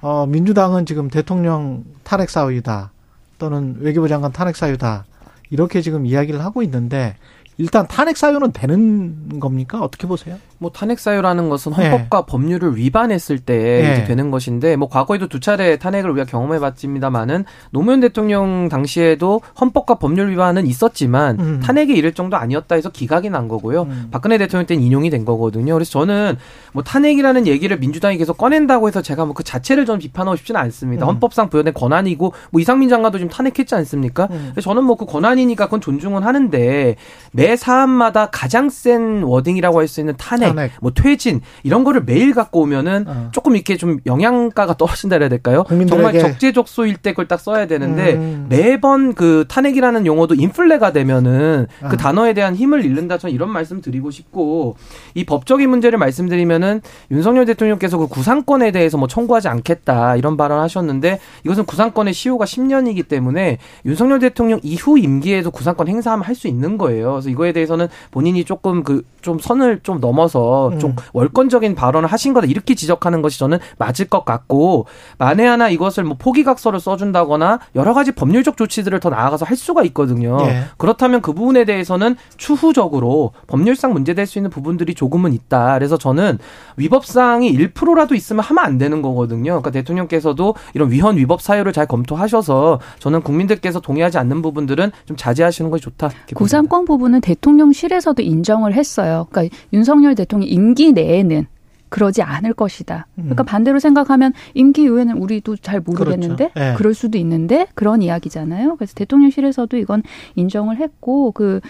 어 0.00 0.26
민주당은 0.26 0.86
지금 0.86 1.08
대통령 1.08 1.84
탄핵 2.02 2.30
사유다 2.30 2.90
또는 3.38 3.76
외교부 3.80 4.08
장관 4.08 4.32
탄핵 4.32 4.56
사유다 4.56 5.04
이렇게 5.50 5.80
지금 5.80 6.06
이야기를 6.06 6.44
하고 6.44 6.62
있는데 6.62 7.16
일단 7.56 7.86
탄핵 7.86 8.16
사유는 8.16 8.52
되는 8.52 9.38
겁니까? 9.38 9.80
어떻게 9.80 10.06
보세요? 10.06 10.38
뭐 10.58 10.70
탄핵 10.70 10.98
사유라는 10.98 11.48
것은 11.48 11.72
네. 11.76 11.90
헌법과 11.90 12.26
법률을 12.26 12.76
위반했을 12.76 13.38
때 13.38 13.54
네. 13.56 13.92
이제 13.92 14.04
되는 14.04 14.30
것인데 14.30 14.76
뭐 14.76 14.88
과거에도 14.88 15.28
두 15.28 15.40
차례 15.40 15.76
탄핵을 15.76 16.10
우리가 16.10 16.24
경험해 16.26 16.58
봤습니다만은 16.60 17.44
노무현 17.70 18.00
대통령 18.00 18.68
당시에도 18.68 19.40
헌법과 19.60 19.96
법률 19.96 20.30
위반은 20.30 20.66
있었지만 20.66 21.38
음. 21.40 21.60
탄핵에 21.62 21.92
이를 21.94 22.12
정도 22.12 22.36
아니었다 22.36 22.74
해서 22.76 22.90
기각이 22.90 23.30
난 23.30 23.48
거고요. 23.48 23.82
음. 23.82 24.08
박근혜 24.10 24.38
대통령 24.38 24.66
때는 24.66 24.82
인용이 24.82 25.10
된 25.10 25.24
거거든요. 25.24 25.74
그래서 25.74 25.90
저는 25.90 26.36
뭐 26.72 26.82
탄핵이라는 26.82 27.46
얘기를 27.46 27.78
민주당이 27.78 28.16
계속 28.16 28.38
꺼낸다고 28.38 28.88
해서 28.88 29.02
제가 29.02 29.24
뭐 29.24 29.34
그 29.34 29.42
자체를 29.42 29.84
좀 29.84 29.98
비판하고 29.98 30.36
싶지는 30.36 30.60
않습니다. 30.60 31.06
음. 31.06 31.08
헌법상 31.08 31.50
부여된 31.50 31.74
권한이고 31.74 32.32
뭐 32.50 32.60
이상민 32.60 32.88
장관도 32.88 33.18
지금 33.18 33.28
탄핵했지 33.30 33.74
않습니까? 33.74 34.28
음. 34.30 34.50
그래서 34.52 34.70
저는 34.70 34.84
뭐 34.84 34.94
그 34.94 35.06
권한이니까 35.06 35.64
그건 35.64 35.80
존중은 35.80 36.22
하는데 36.22 36.94
매 37.32 37.56
사안마다 37.56 38.26
가장 38.30 38.70
센 38.70 39.24
워딩이라고 39.24 39.80
할 39.80 39.88
수 39.88 40.00
있는 40.00 40.14
탄핵, 40.16 40.43
탄핵. 40.48 40.72
뭐 40.80 40.92
퇴진 40.92 41.40
이런 41.62 41.84
거를 41.84 42.02
매일 42.04 42.34
갖고 42.34 42.60
오면은 42.62 43.04
어. 43.06 43.28
조금 43.32 43.54
이렇게 43.56 43.76
좀 43.76 43.98
영양가가 44.06 44.76
떨어진다 44.76 45.16
해야 45.18 45.28
될까요? 45.28 45.64
국민들에게- 45.64 45.88
정말 45.88 46.18
적재적소일 46.18 46.96
때 46.98 47.10
그걸 47.12 47.26
딱 47.28 47.40
써야 47.40 47.66
되는데 47.66 48.14
음. 48.14 48.46
매번 48.48 49.14
그 49.14 49.44
탄핵이라는 49.48 50.06
용어도 50.06 50.34
인플레가 50.34 50.92
되면은 50.92 51.66
아. 51.82 51.88
그 51.88 51.96
단어에 51.96 52.32
대한 52.34 52.54
힘을 52.54 52.84
잃는다 52.84 53.18
저는 53.18 53.34
이런 53.34 53.50
말씀 53.50 53.80
드리고 53.80 54.10
싶고 54.10 54.76
이 55.14 55.24
법적인 55.24 55.68
문제를 55.70 55.98
말씀드리면은 55.98 56.80
윤석열 57.10 57.44
대통령께서 57.46 57.98
그 57.98 58.06
구상권에 58.08 58.70
대해서 58.70 58.98
뭐 58.98 59.08
청구하지 59.08 59.48
않겠다 59.48 60.16
이런 60.16 60.36
발언하셨는데 60.36 61.18
이것은 61.44 61.64
구상권의 61.64 62.14
시효가 62.14 62.44
10년이기 62.44 63.08
때문에 63.08 63.58
윤석열 63.86 64.18
대통령 64.18 64.60
이후 64.62 64.98
임기에도 64.98 65.50
구상권 65.50 65.88
행사하면 65.88 66.24
할 66.24 66.34
수 66.34 66.48
있는 66.48 66.78
거예요. 66.78 67.12
그래서 67.12 67.30
이거에 67.30 67.52
대해서는 67.52 67.86
본인이 68.10 68.44
조금 68.44 68.82
그 68.82 69.02
좀 69.24 69.38
선을 69.38 69.80
좀 69.82 70.00
넘어서 70.00 70.33
좀 70.80 70.90
음. 70.90 70.96
월권적인 71.12 71.74
발언을 71.74 72.08
하신 72.08 72.34
거다 72.34 72.46
이렇게 72.46 72.74
지적하는 72.74 73.22
것이 73.22 73.38
저는 73.38 73.58
맞을 73.78 74.08
것 74.08 74.24
같고 74.24 74.86
만에 75.18 75.46
하나 75.46 75.68
이것을 75.68 76.04
뭐 76.04 76.16
포기각서를 76.18 76.80
써준다거나 76.80 77.60
여러 77.74 77.94
가지 77.94 78.12
법률적 78.12 78.56
조치들을 78.56 78.98
더 79.00 79.10
나아가서 79.10 79.44
할 79.44 79.56
수가 79.56 79.82
있거든요. 79.84 80.38
예. 80.42 80.64
그렇다면 80.76 81.20
그 81.22 81.32
부분에 81.32 81.64
대해서는 81.64 82.16
추후적으로 82.36 83.32
법률상 83.46 83.92
문제될 83.92 84.26
수 84.26 84.38
있는 84.38 84.50
부분들이 84.50 84.94
조금은 84.94 85.32
있다. 85.32 85.74
그래서 85.74 85.96
저는 85.96 86.38
위법사항이 86.76 87.56
1%라도 87.56 88.14
있으면 88.14 88.42
하면 88.44 88.64
안 88.64 88.78
되는 88.78 89.02
거거든요. 89.02 89.52
그러니까 89.52 89.70
대통령께서도 89.70 90.54
이런 90.74 90.90
위헌 90.90 91.16
위법 91.16 91.40
사유를 91.40 91.72
잘 91.72 91.86
검토하셔서 91.86 92.80
저는 92.98 93.22
국민들께서 93.22 93.80
동의하지 93.80 94.18
않는 94.18 94.42
부분들은 94.42 94.90
좀 95.06 95.16
자제하시는 95.16 95.70
것이 95.70 95.82
좋다. 95.84 96.10
고삼권 96.34 96.84
부분은 96.84 97.20
대통령실에서도 97.20 98.20
인정을 98.22 98.74
했어요. 98.74 99.26
그러니까 99.30 99.54
윤석열 99.72 100.14
대 100.14 100.23
통령 100.26 100.48
임기 100.48 100.92
내에는 100.92 101.46
그러지 101.88 102.22
않을 102.22 102.54
것이다. 102.54 103.06
그러니까 103.14 103.42
음. 103.42 103.46
반대로 103.46 103.78
생각하면 103.78 104.32
임기 104.54 104.82
이후에는 104.82 105.16
우리도 105.16 105.56
잘 105.56 105.80
모르겠는데 105.80 106.48
그렇죠. 106.48 106.70
예. 106.70 106.74
그럴 106.76 106.92
수도 106.92 107.18
있는데 107.18 107.68
그런 107.74 108.02
이야기잖아요. 108.02 108.76
그래서 108.76 108.94
대통령실에서도 108.94 109.76
이건 109.76 110.02
인정을 110.34 110.78
했고 110.78 111.32
그 111.32 111.60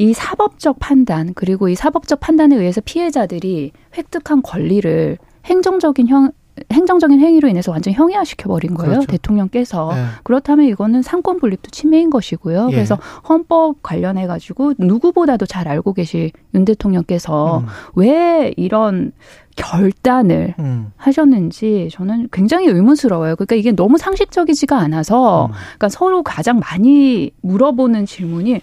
이 0.00 0.14
사법적 0.14 0.78
판단 0.78 1.34
그리고 1.34 1.68
이 1.68 1.74
사법적 1.74 2.20
판단에 2.20 2.56
의해서 2.56 2.80
피해자들이 2.82 3.72
획득한 3.98 4.40
권리를 4.40 5.18
행정적인 5.44 6.08
형 6.08 6.32
행정적인 6.72 7.20
행위로 7.20 7.48
인해서 7.48 7.72
완전 7.72 7.94
형이화시켜 7.94 8.48
버린 8.48 8.74
거예요. 8.74 8.92
그렇죠. 8.92 9.06
대통령께서 9.06 9.90
예. 9.94 10.04
그렇다면 10.22 10.66
이거는 10.66 11.02
상권 11.02 11.38
분립도 11.38 11.70
침해인 11.70 12.10
것이고요. 12.10 12.68
예. 12.70 12.74
그래서 12.74 12.98
헌법 13.28 13.82
관련해 13.82 14.26
가지고 14.26 14.74
누구보다도 14.78 15.46
잘 15.46 15.68
알고 15.68 15.92
계실 15.94 16.30
윤 16.54 16.64
대통령께서 16.64 17.58
음. 17.58 17.66
왜 17.94 18.52
이런 18.56 19.12
결단을 19.56 20.54
음. 20.58 20.92
하셨는지 20.96 21.88
저는 21.92 22.28
굉장히 22.32 22.68
의문스러워요. 22.68 23.36
그러니까 23.36 23.56
이게 23.56 23.72
너무 23.72 23.98
상식적이지가 23.98 24.78
않아서 24.78 25.46
음. 25.46 25.52
그러니까 25.52 25.88
서로 25.88 26.22
가장 26.22 26.60
많이 26.60 27.30
물어보는 27.42 28.06
질문이 28.06 28.60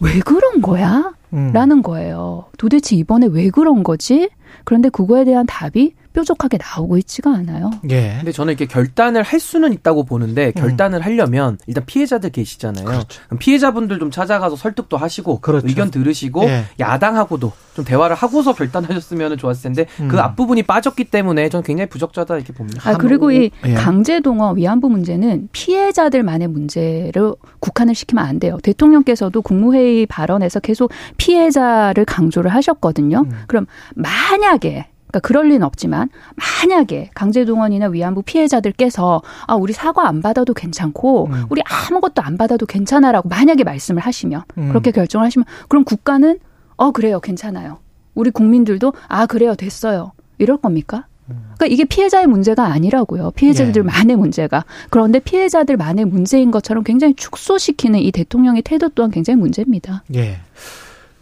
왜 0.00 0.18
그런 0.20 0.60
거야? 0.60 1.14
음. 1.32 1.50
라는 1.52 1.82
거예요. 1.82 2.44
도대체 2.58 2.94
이번에 2.96 3.26
왜 3.26 3.50
그런 3.50 3.82
거지? 3.82 4.28
그런데 4.64 4.88
그거에 4.88 5.24
대한 5.24 5.46
답이 5.46 5.94
뾰족하게 6.14 6.58
나오고 6.58 6.96
있지가 6.98 7.30
않아요. 7.30 7.70
예. 7.90 8.14
근데 8.18 8.32
저는 8.32 8.52
이렇게 8.52 8.66
결단을 8.66 9.22
할 9.22 9.40
수는 9.40 9.72
있다고 9.72 10.04
보는데 10.04 10.46
음. 10.46 10.52
결단을 10.52 11.04
하려면 11.04 11.58
일단 11.66 11.84
피해자들 11.84 12.30
계시잖아요. 12.30 12.84
그렇죠. 12.84 13.22
그럼 13.26 13.38
피해자분들 13.38 13.98
좀 13.98 14.10
찾아가서 14.10 14.56
설득도 14.56 14.96
하시고 14.96 15.40
그렇죠. 15.40 15.66
의견 15.66 15.90
들으시고 15.90 16.44
예. 16.44 16.64
야당하고도 16.80 17.52
좀 17.74 17.84
대화를 17.84 18.14
하고서 18.16 18.54
결단하셨으면 18.54 19.36
좋았을 19.36 19.74
텐데 19.74 19.86
음. 20.00 20.08
그 20.08 20.20
앞부분이 20.20 20.62
빠졌기 20.62 21.04
때문에 21.04 21.48
저는 21.48 21.64
굉장히 21.64 21.88
부적절하다 21.88 22.36
이렇게 22.36 22.52
봅니다. 22.52 22.88
아, 22.88 22.96
그리고 22.96 23.32
이 23.32 23.50
예. 23.66 23.74
강제 23.74 24.20
동원 24.20 24.56
위안부 24.56 24.88
문제는 24.88 25.48
피해자들만의 25.50 26.48
문제로 26.48 27.36
국한을 27.58 27.96
시키면 27.96 28.24
안 28.24 28.38
돼요. 28.38 28.58
대통령께서도 28.62 29.42
국무회의 29.42 30.06
발언에서 30.06 30.60
계속 30.60 30.92
피해자를 31.16 32.04
강조를 32.04 32.54
하셨거든요. 32.54 33.24
음. 33.26 33.32
그럼 33.48 33.66
만약에 33.96 34.86
그러니까 35.14 35.20
그럴 35.20 35.48
리는 35.48 35.62
없지만 35.62 36.08
만약에 36.34 37.10
강제동원이나 37.14 37.86
위안부 37.86 38.22
피해자들께서 38.22 39.22
아 39.46 39.54
우리 39.54 39.72
사과 39.72 40.08
안 40.08 40.20
받아도 40.20 40.54
괜찮고 40.54 41.26
음. 41.26 41.44
우리 41.50 41.62
아무것도 41.64 42.22
안 42.22 42.36
받아도 42.36 42.66
괜찮아라고 42.66 43.28
만약에 43.28 43.62
말씀을 43.62 44.02
하시면 44.02 44.42
음. 44.58 44.68
그렇게 44.68 44.90
결정을 44.90 45.24
하시면 45.26 45.44
그럼 45.68 45.84
국가는 45.84 46.38
어 46.76 46.90
그래요 46.90 47.20
괜찮아요. 47.20 47.78
우리 48.14 48.30
국민들도 48.30 48.92
아 49.08 49.26
그래요 49.26 49.54
됐어요. 49.54 50.12
이럴 50.38 50.56
겁니까? 50.56 51.06
그러니까 51.26 51.66
이게 51.66 51.84
피해자의 51.84 52.26
문제가 52.26 52.66
아니라고요. 52.66 53.30
피해자들만의 53.30 54.16
문제가. 54.16 54.64
그런데 54.90 55.20
피해자들만의 55.20 56.04
문제인 56.04 56.50
것처럼 56.50 56.84
굉장히 56.84 57.14
축소시키는 57.14 58.00
이 58.00 58.12
대통령의 58.12 58.60
태도 58.62 58.90
또한 58.90 59.10
굉장히 59.10 59.40
문제입니다. 59.40 60.02
예. 60.14 60.36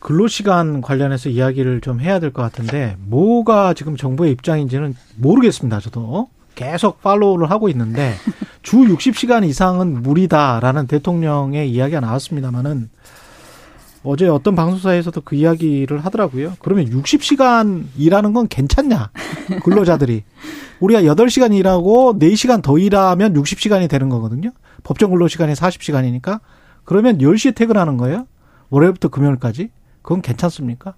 근로시간 0.03 0.81
관련해서 0.81 1.29
이야기를 1.29 1.81
좀 1.81 2.01
해야 2.01 2.19
될 2.19 2.33
것 2.33 2.43
같은데, 2.43 2.97
뭐가 3.07 3.73
지금 3.75 3.97
정부의 3.97 4.33
입장인지는 4.33 4.95
모르겠습니다, 5.17 5.81
저도. 5.81 6.29
계속 6.55 7.01
팔로우를 7.03 7.51
하고 7.51 7.69
있는데, 7.69 8.15
주 8.63 8.79
60시간 8.79 9.45
이상은 9.47 10.03
무리다라는 10.03 10.87
대통령의 10.89 11.71
이야기가 11.71 12.01
나왔습니다만은, 12.01 12.91
어제 14.05 14.27
어떤 14.27 14.57
방송사에서도 14.57 15.21
그 15.21 15.37
이야기를 15.37 16.05
하더라고요. 16.05 16.55
그러면 16.59 16.87
60시간 16.91 17.85
일하는 17.97 18.33
건 18.33 18.49
괜찮냐? 18.49 19.11
근로자들이. 19.63 20.25
우리가 20.81 21.03
8시간 21.03 21.55
일하고 21.55 22.19
4시간 22.19 22.61
더 22.61 22.77
일하면 22.79 23.35
60시간이 23.35 23.89
되는 23.89 24.09
거거든요. 24.09 24.51
법정 24.83 25.11
근로시간이 25.13 25.53
40시간이니까. 25.53 26.41
그러면 26.85 27.19
10시에 27.19 27.55
퇴근하는 27.55 27.97
거예요? 27.97 28.27
월요일부터 28.71 29.09
금요일까지? 29.09 29.71
그건 30.03 30.23
괜찮습니까? 30.23 30.95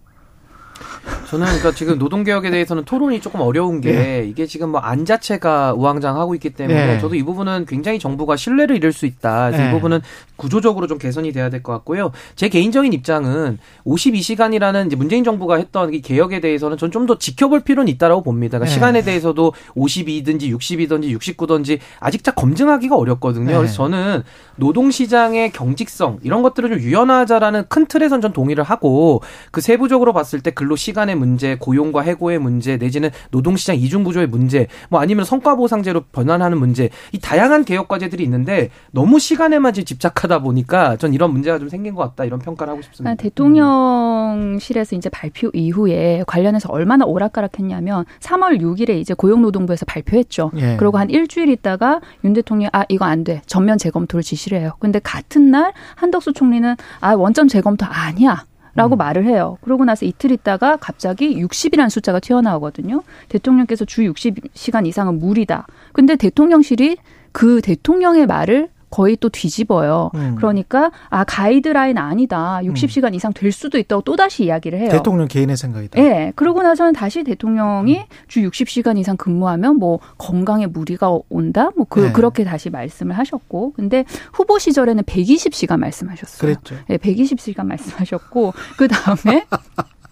저는 1.28 1.46
그러니까 1.46 1.72
지금 1.72 1.98
노동개혁에 1.98 2.50
대해서는 2.50 2.84
토론이 2.84 3.20
조금 3.20 3.40
어려운 3.40 3.80
게 3.80 4.24
이게 4.28 4.46
지금 4.46 4.70
뭐 4.70 4.80
안 4.84 5.04
자체가 5.06 5.72
우왕좌왕하고 5.74 6.34
있기 6.34 6.50
때문에 6.50 6.94
예. 6.96 6.98
저도 7.00 7.14
이 7.14 7.22
부분은 7.22 7.64
굉장히 7.66 7.98
정부가 7.98 8.36
신뢰를 8.36 8.76
잃을 8.76 8.92
수 8.92 9.06
있다. 9.06 9.46
그래서 9.50 9.64
예. 9.64 9.68
이 9.68 9.72
부분은 9.72 10.00
구조적으로 10.36 10.86
좀 10.86 10.98
개선이 10.98 11.32
돼야 11.32 11.48
될 11.48 11.62
것 11.62 11.72
같고요. 11.72 12.10
제 12.36 12.48
개인적인 12.48 12.92
입장은 12.92 13.58
52시간이라는 13.86 14.86
이제 14.86 14.96
문재인 14.96 15.24
정부가 15.24 15.56
했던 15.56 15.92
이 15.94 16.00
개혁에 16.02 16.40
대해서는 16.40 16.76
전 16.78 16.90
좀 16.90 17.06
더 17.06 17.18
지켜볼 17.18 17.60
필요는 17.60 17.88
있다라고 17.94 18.22
봅니다. 18.22 18.58
그러니까 18.58 18.70
예. 18.70 18.74
시간에 18.74 19.02
대해서도 19.02 19.52
52든지 19.76 20.42
60이든지 20.56 21.18
69든지 21.18 21.78
아직 22.00 22.22
다 22.22 22.30
검증하기가 22.32 22.96
어렵거든요. 22.96 23.50
예. 23.52 23.56
그래서 23.56 23.74
저는 23.74 24.22
노동시장의 24.56 25.50
경직성 25.52 26.20
이런 26.22 26.42
것들을 26.42 26.68
좀 26.70 26.78
유연하자라는 26.78 27.64
큰 27.68 27.86
틀에선 27.86 28.20
전 28.20 28.32
동의를 28.32 28.62
하고 28.64 29.22
그 29.50 29.60
세부적으로 29.60 30.12
봤을 30.12 30.40
때 30.40 30.50
근로 30.50 30.73
시간의 30.76 31.16
문제, 31.16 31.56
고용과 31.56 32.02
해고의 32.02 32.38
문제, 32.38 32.76
내지는 32.76 33.10
노동시장 33.30 33.76
이중 33.76 34.04
구조의 34.04 34.28
문제, 34.28 34.66
뭐 34.88 35.00
아니면 35.00 35.24
성과 35.24 35.56
보상제로 35.56 36.02
변환하는 36.12 36.58
문제, 36.58 36.90
이 37.12 37.18
다양한 37.18 37.64
개혁 37.64 37.88
과제들이 37.88 38.22
있는데 38.24 38.70
너무 38.92 39.18
시간에만 39.18 39.74
집착하다 39.74 40.40
보니까 40.40 40.96
전 40.96 41.14
이런 41.14 41.32
문제가 41.32 41.58
좀 41.58 41.68
생긴 41.68 41.94
것 41.94 42.02
같다 42.02 42.24
이런 42.24 42.38
평가를 42.38 42.72
하고 42.72 42.82
싶습니다. 42.82 43.10
아, 43.10 43.14
대통령실에서 43.14 44.94
이제 44.96 45.08
발표 45.08 45.50
이후에 45.52 46.22
관련해서 46.26 46.68
얼마나 46.70 47.04
오락가락했냐면 47.04 48.04
3월 48.20 48.60
6일에 48.60 48.90
이제 48.90 49.14
고용노동부에서 49.14 49.86
발표했죠. 49.86 50.52
예. 50.56 50.76
그리고 50.78 50.98
한 50.98 51.10
일주일 51.10 51.48
있다가 51.48 52.00
윤 52.24 52.32
대통령이 52.32 52.70
아 52.72 52.84
이거 52.88 53.04
안 53.04 53.24
돼. 53.24 53.42
전면 53.46 53.78
재검토를 53.78 54.22
지시를 54.22 54.60
해요. 54.60 54.72
근데 54.78 54.98
같은 54.98 55.50
날 55.50 55.72
한덕수 55.96 56.32
총리는 56.32 56.76
아 57.00 57.14
원점 57.14 57.48
재검토 57.48 57.86
아니야. 57.86 58.44
라고 58.74 58.96
음. 58.96 58.98
말을 58.98 59.26
해요. 59.26 59.58
그러고 59.62 59.84
나서 59.84 60.04
이틀 60.04 60.30
있다가 60.30 60.76
갑자기 60.76 61.36
60이라는 61.36 61.90
숫자가 61.90 62.20
튀어나오거든요. 62.20 63.02
대통령께서 63.28 63.84
주 63.84 64.02
60시간 64.02 64.86
이상은 64.86 65.18
무리다. 65.18 65.66
근데 65.92 66.16
대통령실이 66.16 66.96
그 67.32 67.60
대통령의 67.60 68.26
말을 68.26 68.68
거의 68.94 69.16
또 69.16 69.28
뒤집어요. 69.28 70.12
음. 70.14 70.36
그러니까 70.36 70.92
아 71.10 71.24
가이드라인 71.24 71.98
아니다. 71.98 72.60
60시간 72.62 73.12
이상 73.16 73.32
될 73.32 73.50
수도 73.50 73.76
있다고 73.76 74.02
또 74.02 74.14
다시 74.14 74.44
이야기를 74.44 74.78
해요. 74.78 74.88
대통령 74.88 75.26
개인의 75.26 75.56
생각이다. 75.56 76.00
예. 76.00 76.32
그러고 76.36 76.62
나서는 76.62 76.92
다시 76.92 77.24
대통령이 77.24 78.04
주 78.28 78.40
60시간 78.42 78.96
이상 78.96 79.16
근무하면 79.16 79.78
뭐 79.78 79.98
건강에 80.16 80.66
무리가 80.66 81.10
온다. 81.28 81.70
뭐 81.76 81.86
그, 81.88 82.00
네. 82.00 82.12
그렇게 82.12 82.44
다시 82.44 82.70
말씀을 82.70 83.18
하셨고. 83.18 83.72
근데 83.72 84.04
후보 84.32 84.60
시절에는 84.60 85.02
120시간 85.02 85.80
말씀하셨어요. 85.80 86.40
그랬죠. 86.40 86.76
예, 86.88 86.96
120시간 86.96 87.66
말씀하셨고 87.66 88.52
그 88.76 88.86
다음에 88.86 89.44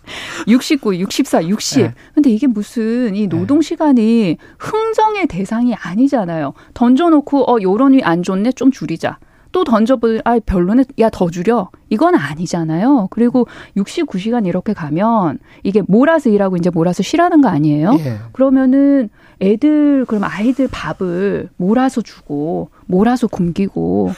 69, 0.48 0.98
64, 1.01 1.48
60. 1.48 1.83
네. 1.83 1.94
근데 2.14 2.31
이게 2.31 2.46
무슨 2.46 3.14
이 3.14 3.29
노동 3.29 3.62
시간이 3.62 4.37
흥정의 4.59 5.27
대상이 5.27 5.75
아니잖아요. 5.75 6.55
던져놓고 6.75 7.51
어 7.51 7.59
요런이 7.62 8.03
안 8.03 8.22
좋네 8.22 8.53
좀 8.53 8.70
줄이자. 8.70 9.18
또 9.53 9.64
던져볼 9.64 10.22
아 10.25 10.38
별로네 10.44 10.85
야 10.98 11.11
더 11.11 11.31
줄여 11.31 11.68
이건 11.90 12.14
아니잖아요. 12.14 13.09
그리고 13.11 13.46
69시간 13.77 14.46
이렇게 14.46 14.72
가면 14.72 15.38
이게 15.62 15.83
몰아서 15.87 16.31
일하고 16.31 16.57
이제 16.57 16.70
몰아서 16.70 17.03
쉬라는 17.03 17.42
거 17.42 17.48
아니에요? 17.48 17.96
예. 17.98 18.16
그러면은 18.33 19.11
애들 19.42 20.07
그럼 20.07 20.25
아이들 20.25 20.68
밥을 20.70 21.51
몰아서 21.57 22.01
주고 22.01 22.70
몰아서 22.87 23.27
굶기고 23.27 24.12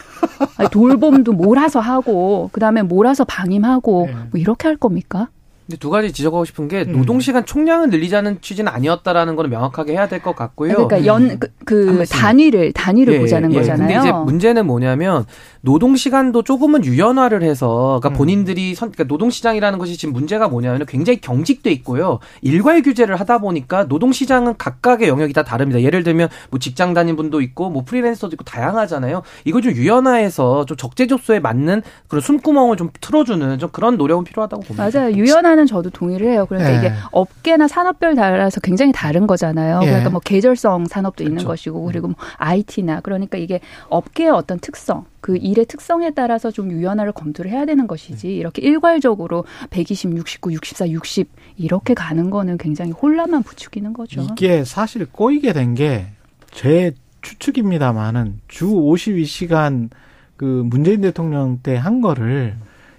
아니, 0.56 0.68
돌봄도 0.70 1.32
몰아서 1.32 1.80
하고 1.80 2.50
그다음에 2.52 2.82
몰아서 2.82 3.24
방임하고 3.24 4.06
네. 4.06 4.12
뭐 4.12 4.40
이렇게 4.40 4.68
할 4.68 4.76
겁니까? 4.76 5.28
근데 5.66 5.78
두 5.78 5.88
가지 5.88 6.12
지적하고 6.12 6.44
싶은 6.44 6.68
게 6.68 6.82
음. 6.82 6.92
노동 6.98 7.20
시간 7.20 7.46
총량을 7.46 7.88
늘리자는 7.88 8.42
취지는 8.42 8.70
아니었다라는 8.72 9.34
거는 9.34 9.50
명확하게 9.50 9.92
해야 9.92 10.08
될 10.08 10.20
것 10.20 10.36
같고요. 10.36 10.74
그러니까 10.86 11.06
연그한 11.06 11.96
말씀. 11.96 12.18
단위를 12.18 12.72
단위를 12.72 13.14
예, 13.14 13.18
보자는 13.20 13.52
예. 13.52 13.58
거잖아요. 13.58 13.86
근데 13.88 14.00
이제 14.00 14.12
문제는 14.12 14.66
뭐냐면 14.66 15.24
노동 15.62 15.96
시간도 15.96 16.42
조금은 16.42 16.84
유연화를 16.84 17.42
해서 17.42 17.98
그러니까 18.00 18.08
음. 18.10 18.12
본인들이 18.18 18.74
선 18.74 18.90
그러니까 18.92 19.04
노동 19.12 19.30
시장이라는 19.30 19.78
것이 19.78 19.96
지금 19.96 20.12
문제가 20.12 20.48
뭐냐면 20.48 20.84
굉장히 20.86 21.20
경직돼 21.20 21.70
있고요. 21.72 22.18
일괄 22.42 22.82
규제를 22.82 23.16
하다 23.18 23.38
보니까 23.38 23.88
노동 23.88 24.12
시장은 24.12 24.54
각각의 24.58 25.08
영역이 25.08 25.32
다 25.32 25.44
다릅니다. 25.44 25.80
예를 25.80 26.02
들면 26.04 26.28
뭐 26.50 26.58
직장 26.58 26.92
다닌 26.94 27.16
분도 27.16 27.40
있고 27.40 27.70
뭐 27.70 27.84
프리랜서도 27.86 28.34
있고 28.34 28.44
다양하잖아요. 28.44 29.22
이걸 29.46 29.62
좀 29.62 29.72
유연화해서 29.72 30.66
좀 30.66 30.76
적재적소에 30.76 31.40
맞는 31.40 31.82
그런 32.08 32.20
숨구멍을 32.20 32.76
좀 32.76 32.90
틀어주는 33.00 33.58
좀 33.58 33.70
그런 33.70 33.96
노력은 33.96 34.24
필요하다고 34.24 34.62
봅니다. 34.62 34.90
맞아요. 34.92 35.12
유연화 35.14 35.53
는 35.54 35.66
저도 35.66 35.90
동의를 35.90 36.26
해요. 36.28 36.46
그러니까 36.48 36.72
예. 36.74 36.78
이게 36.78 36.92
업계나 37.12 37.68
산업별 37.68 38.14
따라서 38.16 38.60
굉장히 38.60 38.92
다른 38.92 39.26
거잖아요. 39.26 39.80
예. 39.82 39.86
그러니까 39.86 40.10
뭐 40.10 40.20
계절성 40.20 40.86
산업도 40.86 41.22
있는 41.22 41.36
그렇죠. 41.36 41.48
것이고 41.48 41.84
그리고 41.84 42.08
뭐 42.08 42.16
IT나 42.38 43.00
그러니까 43.00 43.38
이게 43.38 43.60
업계의 43.88 44.30
어떤 44.30 44.58
특성 44.58 45.04
그 45.20 45.36
일의 45.36 45.64
특성에 45.66 46.10
따라서 46.10 46.50
좀 46.50 46.70
유연화를 46.72 47.12
검토를 47.12 47.50
해야 47.50 47.64
되는 47.66 47.86
것이지 47.86 48.34
이렇게 48.34 48.62
일괄적으로 48.62 49.44
120, 49.70 50.16
69, 50.16 50.52
64, 50.52 50.88
60 50.90 51.28
이렇게 51.56 51.94
가는 51.94 52.30
거는 52.30 52.58
굉장히 52.58 52.90
혼란만 52.90 53.42
부추기는 53.42 53.92
거죠. 53.92 54.20
이게 54.22 54.64
사실 54.64 55.06
꼬이게 55.10 55.52
된 55.52 55.74
게 55.74 56.06
제 56.50 56.92
추측입니다만은 57.22 58.40
주 58.48 58.66
52시간 58.68 59.88
그 60.36 60.62
문재인 60.66 61.00
대통령 61.00 61.58
때 61.62 61.76
한 61.76 62.00
거를 62.00 62.54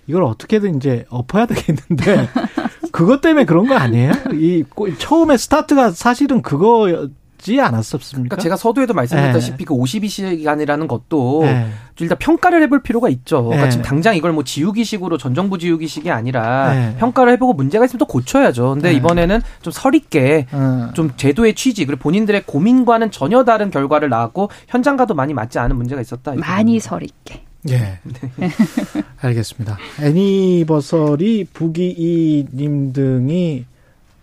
이걸 0.07 0.23
어떻게든 0.23 0.75
이제 0.75 1.05
엎어야 1.09 1.45
되겠는데 1.45 2.29
그것 2.91 3.21
때문에 3.21 3.45
그런 3.45 3.67
거 3.67 3.75
아니에요? 3.75 4.11
이 4.33 4.63
꼬- 4.63 4.93
처음에 4.97 5.37
스타트가 5.37 5.91
사실은 5.91 6.41
그거 6.41 7.07
지 7.37 7.59
않았었습니까? 7.61 8.29
그러니까 8.29 8.41
제가 8.41 8.55
서두에도 8.55 8.93
말씀드렸다시피 8.95 9.65
그 9.65 9.75
52시간이라는 9.75 10.87
것도 10.87 11.41
네. 11.43 11.67
일단 11.99 12.17
평가를 12.17 12.61
해볼 12.63 12.81
필요가 12.81 13.07
있죠. 13.09 13.43
그러니까 13.43 13.65
네. 13.65 13.69
지금 13.71 13.83
당장 13.83 14.15
이걸 14.15 14.31
뭐 14.31 14.43
지우기식으로 14.43 15.17
전 15.19 15.35
정부 15.35 15.57
지우기식이 15.59 16.09
아니라 16.09 16.73
네. 16.73 16.95
평가를 16.97 17.33
해보고 17.33 17.53
문제가 17.53 17.85
있으면 17.85 17.99
또 17.99 18.05
고쳐야죠. 18.05 18.71
근데 18.75 18.89
네. 18.91 18.95
이번에는 18.95 19.41
좀 19.61 19.71
설있게 19.71 20.47
어. 20.53 20.89
좀 20.95 21.11
제도의 21.17 21.53
취지 21.53 21.85
그리고 21.85 22.01
본인들의 22.01 22.45
고민과는 22.47 23.11
전혀 23.11 23.43
다른 23.43 23.69
결과를 23.69 24.09
낳았고 24.09 24.49
현장과도 24.69 25.13
많이 25.13 25.33
맞지 25.35 25.59
않은 25.59 25.75
문제가 25.75 26.01
있었다. 26.01 26.33
많이 26.35 26.77
있게. 26.77 27.43
예. 27.69 27.99
알겠습니다. 29.21 29.77
애니버서리 30.01 31.45
부기이님 31.53 32.93
등이 32.93 33.65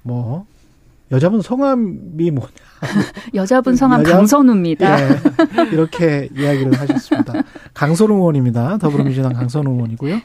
뭐 0.02 0.46
여자분 1.11 1.42
성함이 1.42 2.31
뭐냐 2.31 2.50
여자분 3.35 3.76
성함 3.76 4.00
여자- 4.02 4.12
강선우입니다. 4.16 5.00
예, 5.11 5.18
이렇게 5.72 6.28
이야기를 6.37 6.78
하셨습니다. 6.81 7.35
강선우 7.74 8.14
의원입니다. 8.14 8.78
더불어민주당 8.78 9.33
강선우 9.33 9.70
의원이고요. 9.72 10.20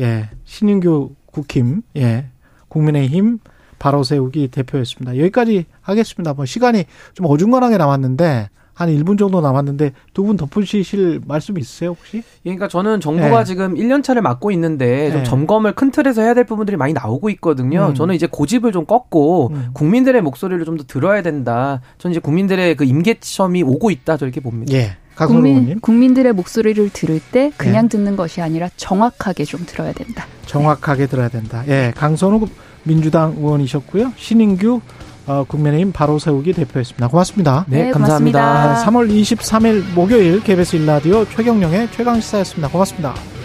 예, 0.00 0.28
신인규 0.44 1.14
국힘, 1.26 1.82
예, 1.96 2.26
국민의힘 2.68 3.38
바로 3.78 4.02
세우기 4.02 4.48
대표였습니다. 4.48 5.16
여기까지 5.18 5.66
하겠습니다. 5.80 6.34
뭐 6.34 6.44
시간이 6.44 6.84
좀 7.14 7.26
어중간하게 7.26 7.76
남았는데 7.78 8.48
한 8.76 8.90
1분 8.90 9.18
정도 9.18 9.40
남았는데 9.40 9.92
두 10.12 10.24
분 10.26 10.36
덧붙이실 10.36 11.20
말씀 11.26 11.56
있으세요 11.58 11.90
혹시? 11.90 12.22
그러니까 12.42 12.68
저는 12.68 13.00
정부가 13.00 13.38
네. 13.38 13.44
지금 13.44 13.74
1년 13.74 14.02
차를 14.02 14.20
맡고 14.22 14.50
있는데 14.52 15.10
좀 15.10 15.18
네. 15.20 15.24
점검을 15.24 15.72
큰 15.74 15.90
틀에서 15.90 16.20
해야 16.22 16.34
될 16.34 16.44
부분들이 16.44 16.76
많이 16.76 16.92
나오고 16.92 17.30
있거든요. 17.30 17.86
음. 17.90 17.94
저는 17.94 18.14
이제 18.14 18.26
고집을 18.30 18.72
좀 18.72 18.84
꺾고 18.86 19.50
음. 19.52 19.68
국민들의 19.72 20.20
목소리를 20.22 20.64
좀 20.64 20.76
더 20.76 20.84
들어야 20.86 21.22
된다. 21.22 21.80
저는 21.98 22.12
이제 22.12 22.20
국민들의 22.20 22.74
그 22.76 22.84
임계 22.84 23.16
시험이 23.20 23.62
오고 23.62 23.90
있다. 23.90 24.18
저렇게 24.18 24.40
봅니다. 24.40 24.74
예, 24.74 24.96
국민, 25.16 25.80
국민들의 25.80 26.32
목소리를 26.34 26.90
들을 26.90 27.18
때 27.32 27.50
그냥 27.56 27.88
네. 27.88 27.96
듣는 27.96 28.14
것이 28.16 28.42
아니라 28.42 28.68
정확하게 28.76 29.44
좀 29.46 29.62
들어야 29.64 29.92
된다. 29.92 30.26
정확하게 30.44 31.06
들어야 31.06 31.28
된다. 31.30 31.64
예, 31.68 31.92
강선우 31.96 32.46
민주당 32.82 33.34
의원이셨고요. 33.38 34.12
신인규 34.16 34.80
어, 35.26 35.44
국민의힘 35.44 35.92
바로 35.92 36.18
세우기 36.18 36.52
대표였습니다. 36.52 37.08
고맙습니다. 37.08 37.64
네, 37.68 37.90
감사합니다. 37.90 38.40
고맙습니다. 38.40 38.90
3월 38.90 39.10
23일 39.10 39.94
목요일 39.94 40.42
KBS 40.42 40.76
일라디오 40.76 41.24
최경령의 41.24 41.90
최강시사였습니다. 41.92 42.68
고맙습니다. 42.68 43.35